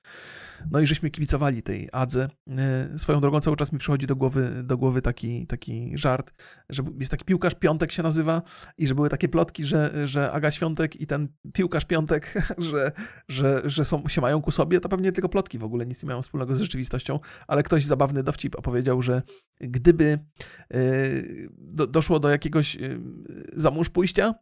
[0.72, 2.28] No i żeśmy kibicowali tej Adze.
[2.48, 6.34] E, swoją drogą cały czas mi przychodzi do głowy, do głowy taki, taki żart,
[6.70, 8.42] że jest taki piłkarz Piątek się nazywa
[8.78, 12.34] i że były takie plotki, że, że Aga Świątek i ten piłkarz Piątek,
[12.72, 12.92] że,
[13.28, 14.80] że, że są, się mają ku sobie.
[14.80, 18.24] To pewnie tylko plotki w ogóle, nic nie mają wspólnego z rzeczywistością, ale ktoś zabawny
[18.24, 19.22] dowcip opowiedział, że
[19.62, 20.20] gdyby
[20.74, 20.80] e,
[21.58, 22.78] do, doszło do jakiegoś
[23.54, 24.34] zamąż pójścia,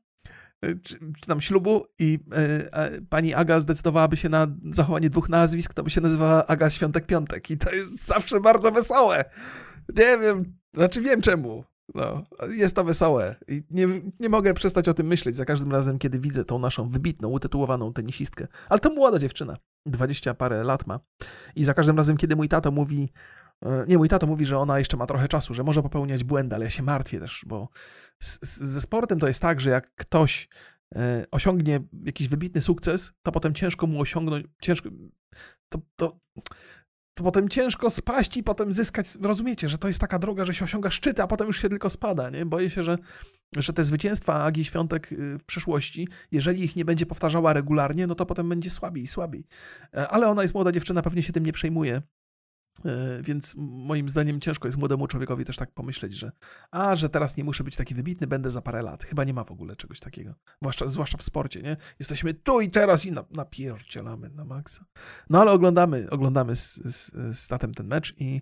[0.61, 5.83] czy, czy tam ślubu i e, pani Aga zdecydowałaby się na zachowanie dwóch nazwisk, to
[5.83, 9.25] by się nazywała Aga Świątek Piątek i to jest zawsze bardzo wesołe.
[9.95, 11.63] Nie wiem, znaczy wiem czemu.
[11.95, 13.87] No, jest to wesołe i nie,
[14.19, 17.93] nie mogę przestać o tym myśleć za każdym razem, kiedy widzę tą naszą wybitną, utytułowaną
[17.93, 18.47] tenisistkę.
[18.69, 20.99] Ale to młoda dziewczyna, dwadzieścia parę lat ma.
[21.55, 23.11] I za każdym razem, kiedy mój tato mówi,
[23.87, 26.65] nie, mój tato mówi, że ona jeszcze ma trochę czasu, że może popełniać błędy, ale
[26.65, 27.69] ja się martwię też, bo
[28.19, 30.47] z, ze sportem to jest tak, że jak ktoś
[30.95, 34.89] e, osiągnie jakiś wybitny sukces, to potem ciężko mu osiągnąć, ciężko,
[35.69, 36.19] to, to,
[37.13, 40.65] to potem ciężko spaść i potem zyskać, rozumiecie, że to jest taka droga, że się
[40.65, 42.45] osiąga szczyty, a potem już się tylko spada, nie?
[42.45, 42.97] Boję się, że,
[43.57, 48.15] że te zwycięstwa Agi Świątek y, w przeszłości, jeżeli ich nie będzie powtarzała regularnie, no
[48.15, 49.45] to potem będzie słabiej i słabiej.
[49.93, 52.01] E, ale ona jest młoda dziewczyna, pewnie się tym nie przejmuje.
[52.85, 56.31] E, więc moim zdaniem ciężko jest młodemu człowiekowi też tak pomyśleć, że
[56.71, 59.03] a, że teraz nie muszę być taki wybitny, będę za parę lat.
[59.03, 60.33] Chyba nie ma w ogóle czegoś takiego.
[60.61, 61.77] Zwłaszcza, zwłaszcza w sporcie, nie?
[61.99, 64.85] Jesteśmy tu i teraz i na, napierdzielamy na maksa.
[65.29, 68.41] No ale oglądamy, oglądamy z, z, z tatem ten mecz i,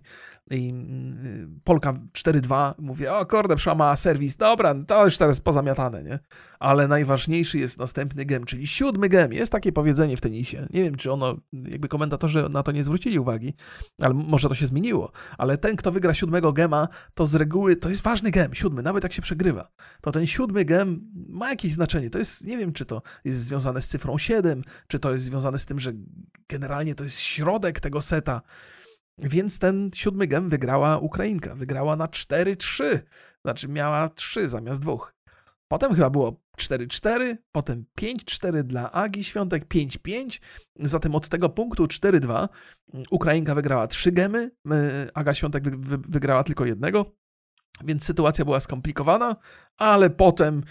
[0.50, 6.18] i mm, Polka 4-2 mówię, o kurde, przema serwis, dobra, to już teraz pozamiatane, nie?
[6.58, 9.32] Ale najważniejszy jest następny gem, czyli siódmy gem.
[9.32, 10.66] Jest takie powiedzenie w tenisie.
[10.70, 13.54] Nie wiem, czy ono, jakby komentatorzy na to nie zwrócili uwagi,
[14.02, 17.88] ale może to się zmieniło, ale ten, kto wygra siódmego gema, to z reguły, to
[17.88, 19.68] jest ważny gem, siódmy, nawet jak się przegrywa,
[20.00, 22.10] to ten siódmy gem ma jakieś znaczenie.
[22.10, 25.58] To jest, nie wiem, czy to jest związane z cyfrą 7, czy to jest związane
[25.58, 25.92] z tym, że
[26.48, 28.42] generalnie to jest środek tego seta.
[29.18, 31.54] Więc ten siódmy gem wygrała Ukrainka.
[31.54, 32.98] Wygrała na 4-3.
[33.44, 35.14] Znaczy miała 3 zamiast dwóch.
[35.72, 40.40] Potem chyba było 4-4, potem 5-4 dla Agi Świątek, 5-5.
[40.76, 42.48] Zatem od tego punktu 4-2
[43.10, 44.50] Ukrainka wygrała 3 gemy,
[45.14, 47.06] Aga Świątek wygrała tylko jednego.
[47.84, 49.36] Więc sytuacja była skomplikowana,
[49.76, 50.62] ale potem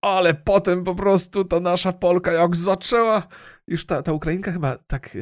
[0.00, 3.22] ale potem po prostu ta nasza Polka jak zaczęła,
[3.66, 5.18] już ta, ta Ukrainka chyba tak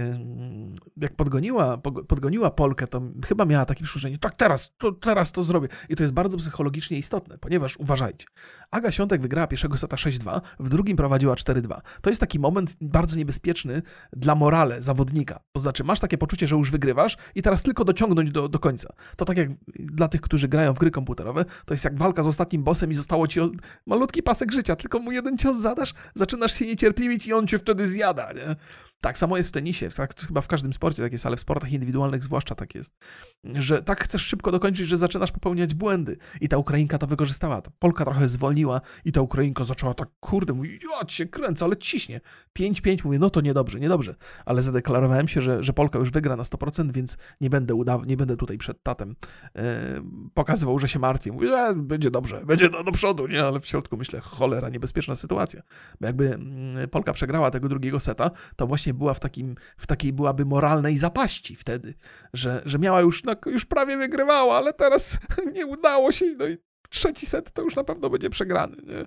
[0.97, 1.79] jak podgoniła,
[2.09, 5.69] podgoniła Polkę, to chyba miała takie przypuszczenie, tak teraz, to, teraz to zrobię.
[5.89, 8.27] I to jest bardzo psychologicznie istotne, ponieważ uważajcie,
[8.71, 11.81] Aga Świątek wygrała pierwszego seta 6-2, w drugim prowadziła 4-2.
[12.01, 13.83] To jest taki moment bardzo niebezpieczny
[14.13, 15.41] dla morale zawodnika.
[15.53, 18.93] To znaczy masz takie poczucie, że już wygrywasz i teraz tylko dociągnąć do, do końca.
[19.17, 22.27] To tak jak dla tych, którzy grają w gry komputerowe, to jest jak walka z
[22.27, 23.41] ostatnim bossem i zostało ci
[23.87, 27.87] malutki pasek życia, tylko mu jeden cios zadasz, zaczynasz się niecierpliwić i on cię wtedy
[27.87, 28.57] zjada, nie?
[29.01, 31.73] Tak samo jest w tenisie, tak, chyba w każdym sporcie tak jest, ale w sportach
[31.73, 32.99] indywidualnych zwłaszcza tak jest,
[33.45, 36.17] że tak chcesz szybko dokończyć, że zaczynasz popełniać błędy.
[36.41, 37.63] I ta Ukrainka to wykorzystała.
[37.63, 41.77] Ta Polka trochę zwolniła i ta Ukrainka zaczęła tak, kurde, mówi, ja cię kręcę, ale
[41.77, 42.21] ciśnie.
[42.59, 44.15] 5-5, mówię, no to niedobrze, niedobrze.
[44.45, 48.37] Ale zadeklarowałem się, że, że Polka już wygra na 100%, więc nie będę nie będę
[48.37, 49.17] tutaj przed tatem
[49.57, 50.03] e,
[50.35, 51.33] pokazywał, że się martwię.
[51.33, 53.45] Mówię, e, będzie dobrze, będzie do, do przodu, nie?
[53.45, 55.63] Ale w środku myślę, cholera, niebezpieczna sytuacja.
[56.01, 60.13] Bo jakby mm, Polka przegrała tego drugiego seta, to właśnie była w, takim, w takiej
[60.13, 61.95] byłaby moralnej zapaści wtedy,
[62.33, 65.19] że, że miała już, no, już prawie wygrywała, ale teraz
[65.55, 66.59] nie udało się no i
[66.91, 69.07] trzeci set to już na pewno będzie przegrany, nie?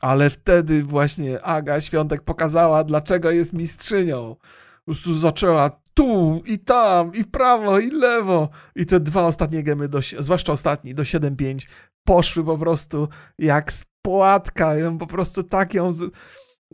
[0.00, 4.36] Ale wtedy właśnie Aga Świątek pokazała, dlaczego jest mistrzynią.
[4.84, 8.48] Po prostu zaczęła tu i tam, i w prawo, i lewo.
[8.76, 11.68] I te dwa ostatnie gemy, do, zwłaszcza ostatni, do 7-5,
[12.04, 14.74] poszły po prostu jak z płatka.
[14.74, 15.92] Ją po prostu tak ją...
[15.92, 16.14] Z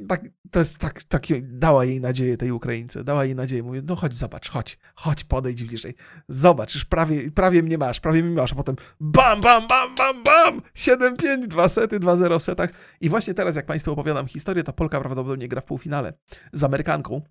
[0.09, 3.63] tak, to jest tak, takie, dała jej nadzieję tej Ukraińce, dała jej nadzieję.
[3.63, 5.95] Mówię, no chodź, zobacz, chodź, chodź, podejdź bliżej.
[6.29, 10.23] Zobacz, już prawie, prawie mnie masz, prawie mnie masz, a potem bam, bam, bam, bam,
[10.23, 12.71] bam, 7-5, dwa sety, 2-0 w setach.
[13.01, 16.13] I właśnie teraz, jak Państwu opowiadam historię, ta Polka prawdopodobnie gra w półfinale
[16.53, 17.23] z Amerykanką,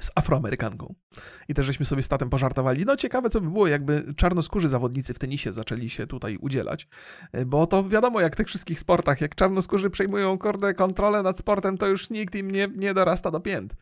[0.00, 0.94] z Afroamerykanką.
[1.48, 2.84] I też żeśmy sobie z tatem pożartowali.
[2.84, 6.88] No ciekawe, co by było, jakby czarnoskórzy zawodnicy w tenisie zaczęli się tutaj udzielać,
[7.46, 11.78] bo to wiadomo, jak w tych wszystkich sportach, jak czarnoskórzy przejmują kordę kontrolę nad sportem,
[11.78, 13.74] to już nikt im nie, nie dorasta do pięt.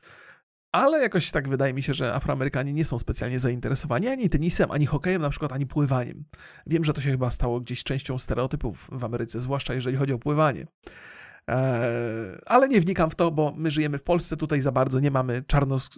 [0.72, 4.86] Ale jakoś tak wydaje mi się, że Afroamerykanie nie są specjalnie zainteresowani ani tenisem, ani
[4.86, 6.24] hokejem, na przykład, ani pływaniem.
[6.66, 10.18] Wiem, że to się chyba stało gdzieś częścią stereotypów w Ameryce, zwłaszcza jeżeli chodzi o
[10.18, 10.66] pływanie.
[11.50, 15.10] E, ale nie wnikam w to, bo my żyjemy w Polsce, tutaj za bardzo nie
[15.10, 15.90] mamy czarnos,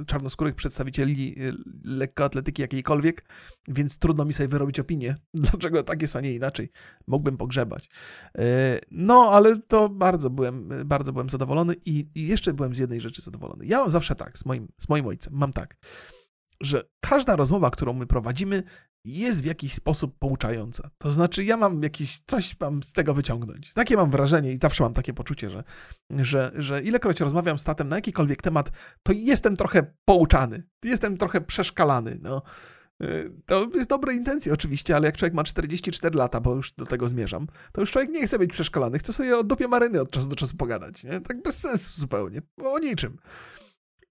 [0.00, 1.52] e, czarnoskórych przedstawicieli e,
[1.84, 3.24] lekkoatletyki jakiejkolwiek,
[3.68, 6.70] więc trudno mi sobie wyrobić opinię, dlaczego tak jest, a nie inaczej.
[7.06, 7.90] Mógłbym pogrzebać.
[8.90, 13.22] No, ale to bardzo byłem, bardzo byłem zadowolony i, i jeszcze byłem z jednej rzeczy
[13.22, 13.66] zadowolony.
[13.66, 15.76] Ja mam zawsze tak, z moim, z moim ojcem, mam tak,
[16.64, 18.62] że każda rozmowa, którą my prowadzimy,
[19.04, 20.90] jest w jakiś sposób pouczająca.
[20.98, 23.72] To znaczy, ja mam jakieś coś mam z tego wyciągnąć.
[23.72, 25.64] Takie mam wrażenie i zawsze mam takie poczucie, że,
[26.10, 28.70] że, że ilekroć rozmawiam z tatem na jakikolwiek temat,
[29.02, 32.18] to jestem trochę pouczany, jestem trochę przeszkalany.
[32.22, 32.42] No.
[33.02, 36.86] Y, to jest dobre intencje oczywiście, ale jak człowiek ma 44 lata, bo już do
[36.86, 40.10] tego zmierzam, to już człowiek nie chce być przeszkolany, chce sobie o dupie maryny od
[40.10, 41.20] czasu do czasu pogadać, nie?
[41.20, 43.16] Tak bez sensu zupełnie, o niczym.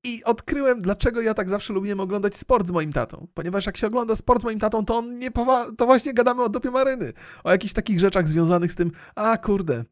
[0.04, 3.28] I odkryłem, dlaczego ja tak zawsze lubiłem oglądać sport z moim tatą.
[3.34, 6.44] Ponieważ jak się ogląda sport z moim tatą, to on nie powa- to właśnie gadamy
[6.44, 7.14] o dupie maryny.
[7.44, 9.84] O jakichś takich rzeczach związanych z tym, a kurde,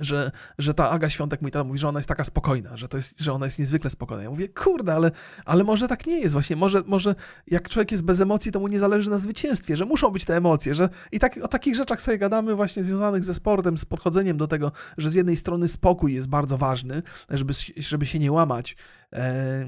[0.00, 2.96] że, że ta Aga Świątek, mój tata mówi, że ona jest taka spokojna, że, to
[2.96, 4.22] jest, że ona jest niezwykle spokojna.
[4.22, 5.10] Ja mówię, kurde, ale,
[5.44, 7.14] ale może tak nie jest właśnie, może, może
[7.46, 10.36] jak człowiek jest bez emocji, to mu nie zależy na zwycięstwie, że muszą być te
[10.36, 14.36] emocje, że i tak, o takich rzeczach sobie gadamy właśnie związanych ze sportem, z podchodzeniem
[14.36, 18.76] do tego, że z jednej strony spokój jest bardzo ważny, żeby, żeby się nie łamać
[19.12, 19.66] e,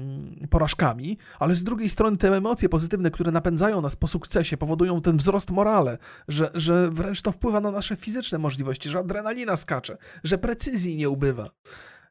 [0.49, 5.17] porażkami, ale z drugiej strony te emocje pozytywne, które napędzają nas po sukcesie, powodują ten
[5.17, 5.97] wzrost morale,
[6.27, 11.09] że, że wręcz to wpływa na nasze fizyczne możliwości, że adrenalina skacze, że precyzji nie
[11.09, 11.49] ubywa.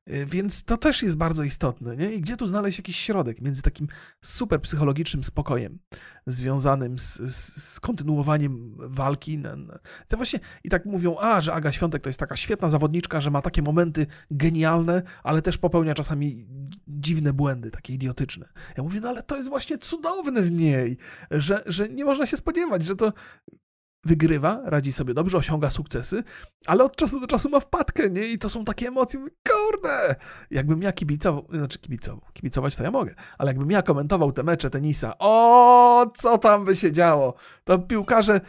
[0.09, 1.97] Y, więc to też jest bardzo istotne.
[1.97, 2.13] Nie?
[2.13, 3.89] I gdzie tu znaleźć jakiś środek między takim
[4.21, 5.79] super psychologicznym spokojem,
[6.27, 9.43] związanym z, z, z kontynuowaniem walki?
[10.09, 13.31] To właśnie i tak mówią, a, że Aga Świątek to jest taka świetna zawodniczka, że
[13.31, 16.47] ma takie momenty genialne, ale też popełnia czasami
[16.89, 18.49] dziwne błędy, takie idiotyczne.
[18.77, 20.97] Ja mówię, no ale to jest właśnie cudowne w niej,
[21.31, 23.13] że, że nie można się spodziewać, że to
[24.05, 26.23] wygrywa, radzi sobie dobrze, osiąga sukcesy,
[26.67, 28.27] ale od czasu do czasu ma wpadkę, nie?
[28.27, 30.15] I to są takie emocje, kurde!
[30.51, 34.71] Jakbym ja kibicował, znaczy kibicował, kibicować to ja mogę, ale jakbym ja komentował te mecze
[34.71, 37.35] tenisa, o, co tam by się działo?
[37.65, 38.41] To piłkarze,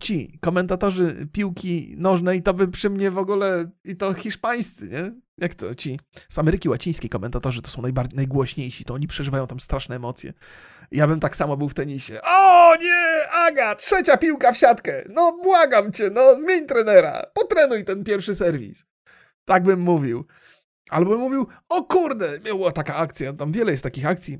[0.00, 5.12] ci komentatorzy piłki nożnej, to by przy mnie w ogóle, i to hiszpańscy, nie?
[5.38, 9.60] Jak to ci z Ameryki Łacińskiej komentatorzy to są najbardziej, najgłośniejsi, to oni przeżywają tam
[9.60, 10.32] straszne emocje.
[10.90, 12.20] Ja bym tak samo był w tenisie.
[12.22, 15.04] O nie, Aga, trzecia piłka w siatkę.
[15.08, 17.22] No błagam cię, no zmień trenera.
[17.34, 18.86] Potrenuj ten pierwszy serwis.
[19.44, 20.26] Tak bym mówił.
[20.90, 24.38] Albo bym mówił, o kurde, była taka akcja, tam wiele jest takich akcji.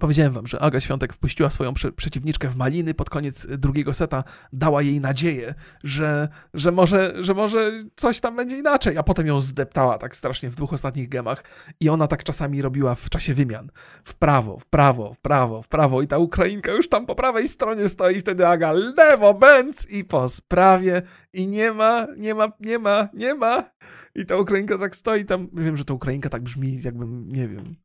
[0.00, 4.24] Powiedziałem wam, że Aga Świątek wpuściła swoją prze przeciwniczkę w maliny pod koniec drugiego seta,
[4.52, 9.40] dała jej nadzieję, że, że, może, że może coś tam będzie inaczej, a potem ją
[9.40, 11.44] zdeptała tak strasznie w dwóch ostatnich gemach
[11.80, 13.70] i ona tak czasami robiła w czasie wymian.
[14.04, 17.48] W prawo, w prawo, w prawo, w prawo i ta Ukrainka już tam po prawej
[17.48, 22.78] stronie stoi wtedy Aga lewo, bęc i po sprawie i nie ma, nie ma, nie
[22.78, 23.70] ma, nie ma
[24.14, 27.76] i ta Ukrainka tak stoi tam, wiem, że ta Ukrainka tak brzmi jakbym, nie wiem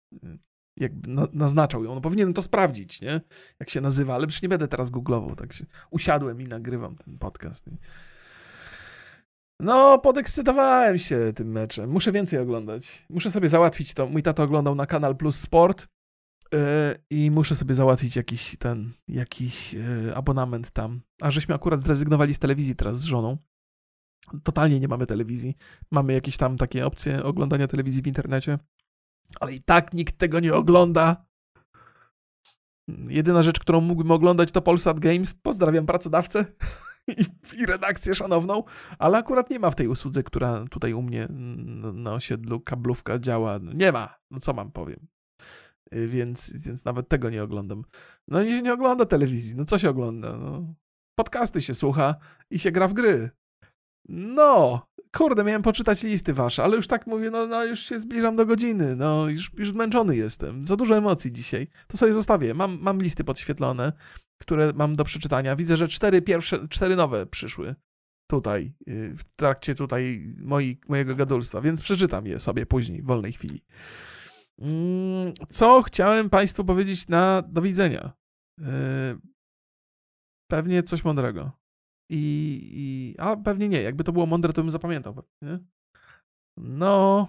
[0.79, 1.95] jakby naznaczał ją.
[1.95, 3.21] No powinienem to sprawdzić, nie?
[3.59, 5.35] Jak się nazywa, ale przecież nie będę teraz googlował.
[5.35, 7.67] Tak się usiadłem i nagrywam ten podcast.
[7.67, 7.77] Nie?
[9.61, 11.89] No, podekscytowałem się tym meczem.
[11.89, 13.05] Muszę więcej oglądać.
[13.09, 14.07] Muszę sobie załatwić to.
[14.07, 15.87] Mój tato oglądał na Kanal Plus Sport
[16.53, 16.59] yy,
[17.09, 21.01] i muszę sobie załatwić jakiś ten, jakiś yy, abonament tam.
[21.21, 23.37] A żeśmy akurat zrezygnowali z telewizji teraz z żoną.
[24.43, 25.55] Totalnie nie mamy telewizji.
[25.91, 28.59] Mamy jakieś tam takie opcje oglądania telewizji w internecie
[29.39, 31.25] ale i tak nikt tego nie ogląda.
[33.07, 35.33] Jedyna rzecz, którą mógłbym oglądać to Polsat Games.
[35.33, 36.45] Pozdrawiam pracodawcę
[37.17, 37.25] i,
[37.61, 38.63] i redakcję szanowną,
[38.99, 41.27] ale akurat nie ma w tej usłudze, która tutaj u mnie
[41.93, 43.59] na osiedlu kablówka działa.
[43.73, 44.15] Nie ma.
[44.31, 45.07] No co mam powiem.
[45.91, 47.83] Więc, więc nawet tego nie oglądam.
[48.27, 49.55] No i się nie ogląda telewizji.
[49.55, 50.37] No co się ogląda?
[50.37, 50.73] No,
[51.19, 52.15] podcasty się słucha
[52.51, 53.29] i się gra w gry.
[54.09, 58.35] No, kurde, miałem poczytać listy wasze, ale już tak mówię, no, no już się zbliżam
[58.35, 60.65] do godziny, no już, już zmęczony jestem.
[60.65, 61.67] Za dużo emocji dzisiaj.
[61.87, 62.53] To sobie zostawię.
[62.53, 63.93] Mam, mam listy podświetlone,
[64.41, 65.55] które mam do przeczytania.
[65.55, 67.75] Widzę, że cztery pierwsze, cztery nowe przyszły.
[68.31, 73.33] tutaj, y, w trakcie tutaj moi, mojego gadulstwa, więc przeczytam je sobie później, w wolnej
[73.33, 73.61] chwili.
[74.59, 78.13] Mm, co chciałem Państwu powiedzieć na do widzenia?
[78.59, 78.63] Y,
[80.47, 81.58] pewnie coś mądrego.
[82.09, 83.81] I, i, a pewnie nie.
[83.81, 85.15] Jakby to było mądre, to bym zapamiętał.
[85.41, 85.59] Nie?
[86.57, 87.27] No,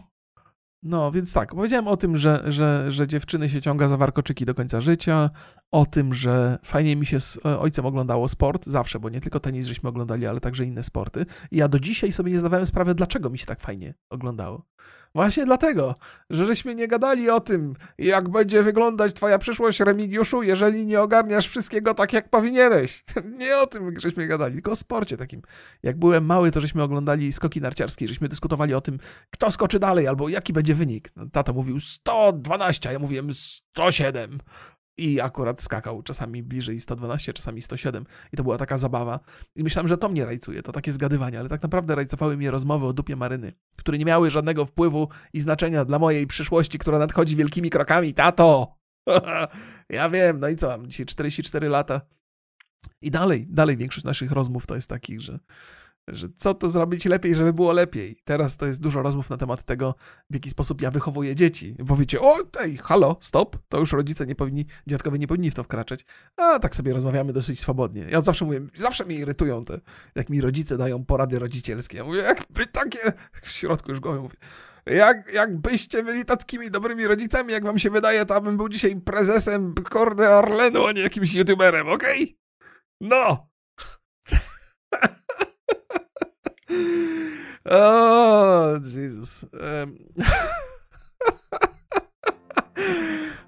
[0.83, 4.55] no, więc tak, powiedziałem o tym, że, że, że dziewczyny się ciąga za warkoczyki do
[4.55, 5.31] końca życia,
[5.71, 9.41] o tym, że fajnie mi się z e, ojcem oglądało sport, zawsze, bo nie tylko
[9.41, 11.27] tenis żeśmy oglądali, ale także inne sporty.
[11.51, 14.67] I ja do dzisiaj sobie nie zdawałem sprawy, dlaczego mi się tak fajnie oglądało.
[15.15, 15.95] Właśnie dlatego,
[16.31, 21.49] że żeśmy nie gadali o tym, jak będzie wyglądać twoja przyszłość, Remigiuszu, jeżeli nie ogarniasz
[21.49, 23.05] wszystkiego tak, jak powinieneś.
[23.41, 25.43] Nie o tym żeśmy gadali, tylko o sporcie takim.
[25.83, 28.99] Jak byłem mały, to żeśmy oglądali skoki narciarskie, żeśmy dyskutowali o tym,
[29.31, 31.09] kto skoczy dalej, albo jaki będzie wynik.
[31.33, 34.39] Tata mówił 112, a ja mówiłem 107
[34.99, 39.21] i akurat skakał czasami bliżej 112, czasami 107 i to była taka zabawa.
[39.57, 42.87] I myślałem, że to mnie rajcuje, to takie zgadywanie, ale tak naprawdę rajcowały mnie rozmowy
[42.87, 47.37] o dupie maryny, które nie miały żadnego wpływu i znaczenia dla mojej przyszłości, która nadchodzi
[47.37, 48.15] wielkimi krokami.
[48.15, 48.77] Tato!
[49.89, 52.01] ja wiem, no i co, mam dzisiaj 44 lata.
[53.03, 55.39] I dalej, dalej większość naszych rozmów to jest takich, że
[56.13, 58.17] że co tu zrobić lepiej, żeby było lepiej.
[58.25, 59.95] Teraz to jest dużo rozmów na temat tego,
[60.31, 61.77] w jaki sposób ja wychowuję dzieci.
[61.79, 65.55] Bo wiecie, o, ej, halo, stop, to już rodzice nie powinni, dziadkowie nie powinni w
[65.55, 66.05] to wkraczać.
[66.37, 68.07] A tak sobie rozmawiamy dosyć swobodnie.
[68.11, 69.81] Ja zawsze mówię, zawsze mnie irytują te,
[70.15, 71.97] jak mi rodzice dają porady rodzicielskie.
[71.97, 72.99] Ja mówię, jakby takie,
[73.43, 74.37] w środku już głowy mówię,
[74.87, 79.75] jak, jakbyście byli takimi dobrymi rodzicami, jak wam się wydaje, to bym był dzisiaj prezesem
[79.75, 82.23] Kordy Orlenu, a nie jakimś youtuberem, okej?
[82.23, 82.37] Okay?
[83.01, 83.50] No!
[87.65, 89.45] O, Jezus.
[89.53, 89.99] Um.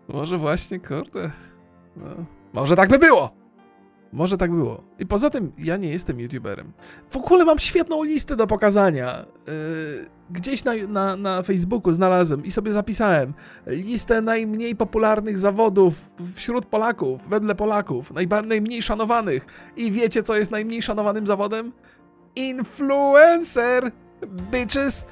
[0.09, 1.31] Może właśnie, kurde.
[1.97, 2.25] No.
[2.53, 3.43] Może tak by było.
[4.13, 4.85] Może tak było.
[4.99, 6.73] I poza tym, ja nie jestem youtuberem.
[7.11, 9.27] W ogóle mam świetną listę do pokazania.
[9.47, 9.53] Yy,
[10.31, 13.35] gdzieś na, na, na Facebooku znalazłem i sobie zapisałem
[13.67, 18.13] listę najmniej popularnych zawodów wśród Polaków, wedle Polaków,
[18.45, 19.47] najmniej szanowanych.
[19.77, 21.73] I wiecie, co jest najmniej szanowanym zawodem?
[22.37, 23.93] Influencer!
[24.27, 25.07] Bitches!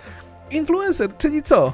[0.50, 1.72] Influencer, czyli co?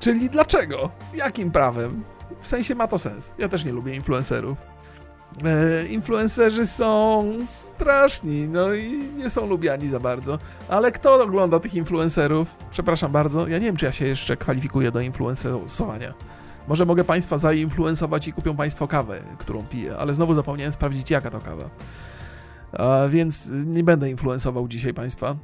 [0.00, 0.90] Czyli dlaczego?
[1.14, 2.04] Jakim prawem?
[2.40, 3.34] W sensie ma to sens.
[3.38, 4.58] Ja też nie lubię influencerów.
[5.44, 10.38] E, influencerzy są straszni, no i nie są lubiani za bardzo.
[10.68, 12.56] Ale kto ogląda tych influencerów?
[12.70, 16.14] Przepraszam bardzo, ja nie wiem, czy ja się jeszcze kwalifikuję do influencerowania.
[16.68, 21.30] Może mogę Państwa zainfluensować i kupią Państwo kawę, którą piję, ale znowu zapomniałem sprawdzić, jaka
[21.30, 21.70] to kawa.
[23.08, 25.36] Więc nie będę influensował dzisiaj Państwa.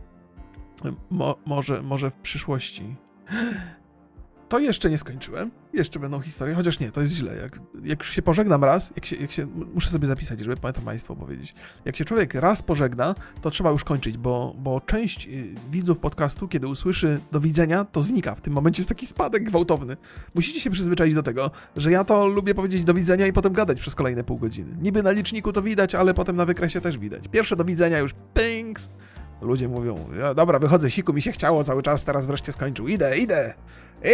[1.11, 2.97] Mo, może, może w przyszłości.
[4.51, 5.51] To jeszcze nie skończyłem.
[5.73, 7.37] Jeszcze będą historie, chociaż nie, to jest źle.
[7.37, 10.85] Jak, jak już się pożegnam raz, jak się, jak się, muszę sobie zapisać, żeby pamiętam
[10.85, 11.55] Państwu powiedzieć.
[11.85, 16.49] Jak się człowiek raz pożegna, to trzeba już kończyć, bo, bo część y, widzów podcastu,
[16.49, 18.35] kiedy usłyszy do widzenia, to znika.
[18.35, 19.97] W tym momencie jest taki spadek gwałtowny.
[20.35, 23.81] Musicie się przyzwyczaić do tego, że ja to lubię powiedzieć do widzenia i potem gadać
[23.81, 24.77] przez kolejne pół godziny.
[24.83, 27.29] Niby na liczniku to widać, ale potem na wykresie też widać.
[27.29, 28.91] Pierwsze do widzenia już pings,
[29.43, 32.89] Ludzie mówią, ja, dobra, wychodzę, siku mi się chciało cały czas, teraz wreszcie skończył.
[32.89, 33.55] Idę, idę,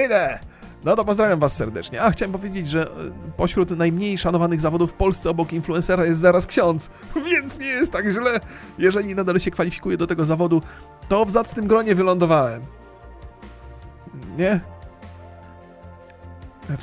[0.06, 0.38] idę.
[0.84, 2.02] No to pozdrawiam was serdecznie.
[2.02, 2.92] A, chciałem powiedzieć, że e,
[3.36, 6.90] pośród najmniej szanowanych zawodów w Polsce obok influencera jest zaraz ksiądz,
[7.30, 8.40] więc nie jest tak źle.
[8.78, 10.62] Jeżeli nadal się kwalifikuję do tego zawodu,
[11.08, 12.62] to w zacnym gronie wylądowałem.
[14.38, 14.60] Nie?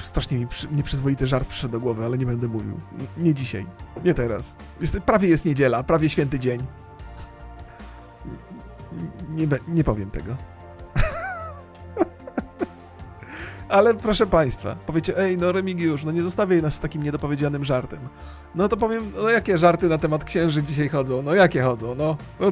[0.01, 2.79] Strasznie mi przy, nieprzyzwoity żart przyszedł do głowy, ale nie będę mówił.
[3.17, 3.65] Nie dzisiaj.
[4.03, 4.57] Nie teraz.
[4.81, 6.63] Jest, prawie jest niedziela, prawie święty dzień.
[9.29, 10.35] Nie, nie powiem tego.
[13.69, 17.99] Ale proszę Państwa, powiecie, ej, no Remigiusz, no nie zostawiaj nas z takim niedopowiedzianym żartem.
[18.55, 21.21] No to powiem, no jakie żarty na temat księży dzisiaj chodzą?
[21.21, 21.95] No jakie chodzą?
[21.95, 22.51] No, no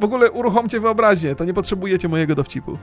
[0.00, 2.78] w ogóle uruchomcie wyobraźnię, to nie potrzebujecie mojego dowcipu.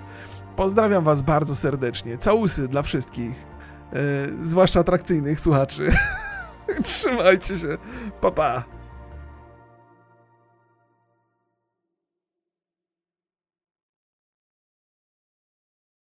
[0.56, 2.18] Pozdrawiam Was bardzo serdecznie.
[2.18, 3.46] Całusy dla wszystkich,
[3.94, 4.00] yy,
[4.42, 5.92] zwłaszcza atrakcyjnych słuchaczy.
[6.84, 7.78] Trzymajcie się.
[8.22, 8.75] Pa, pa.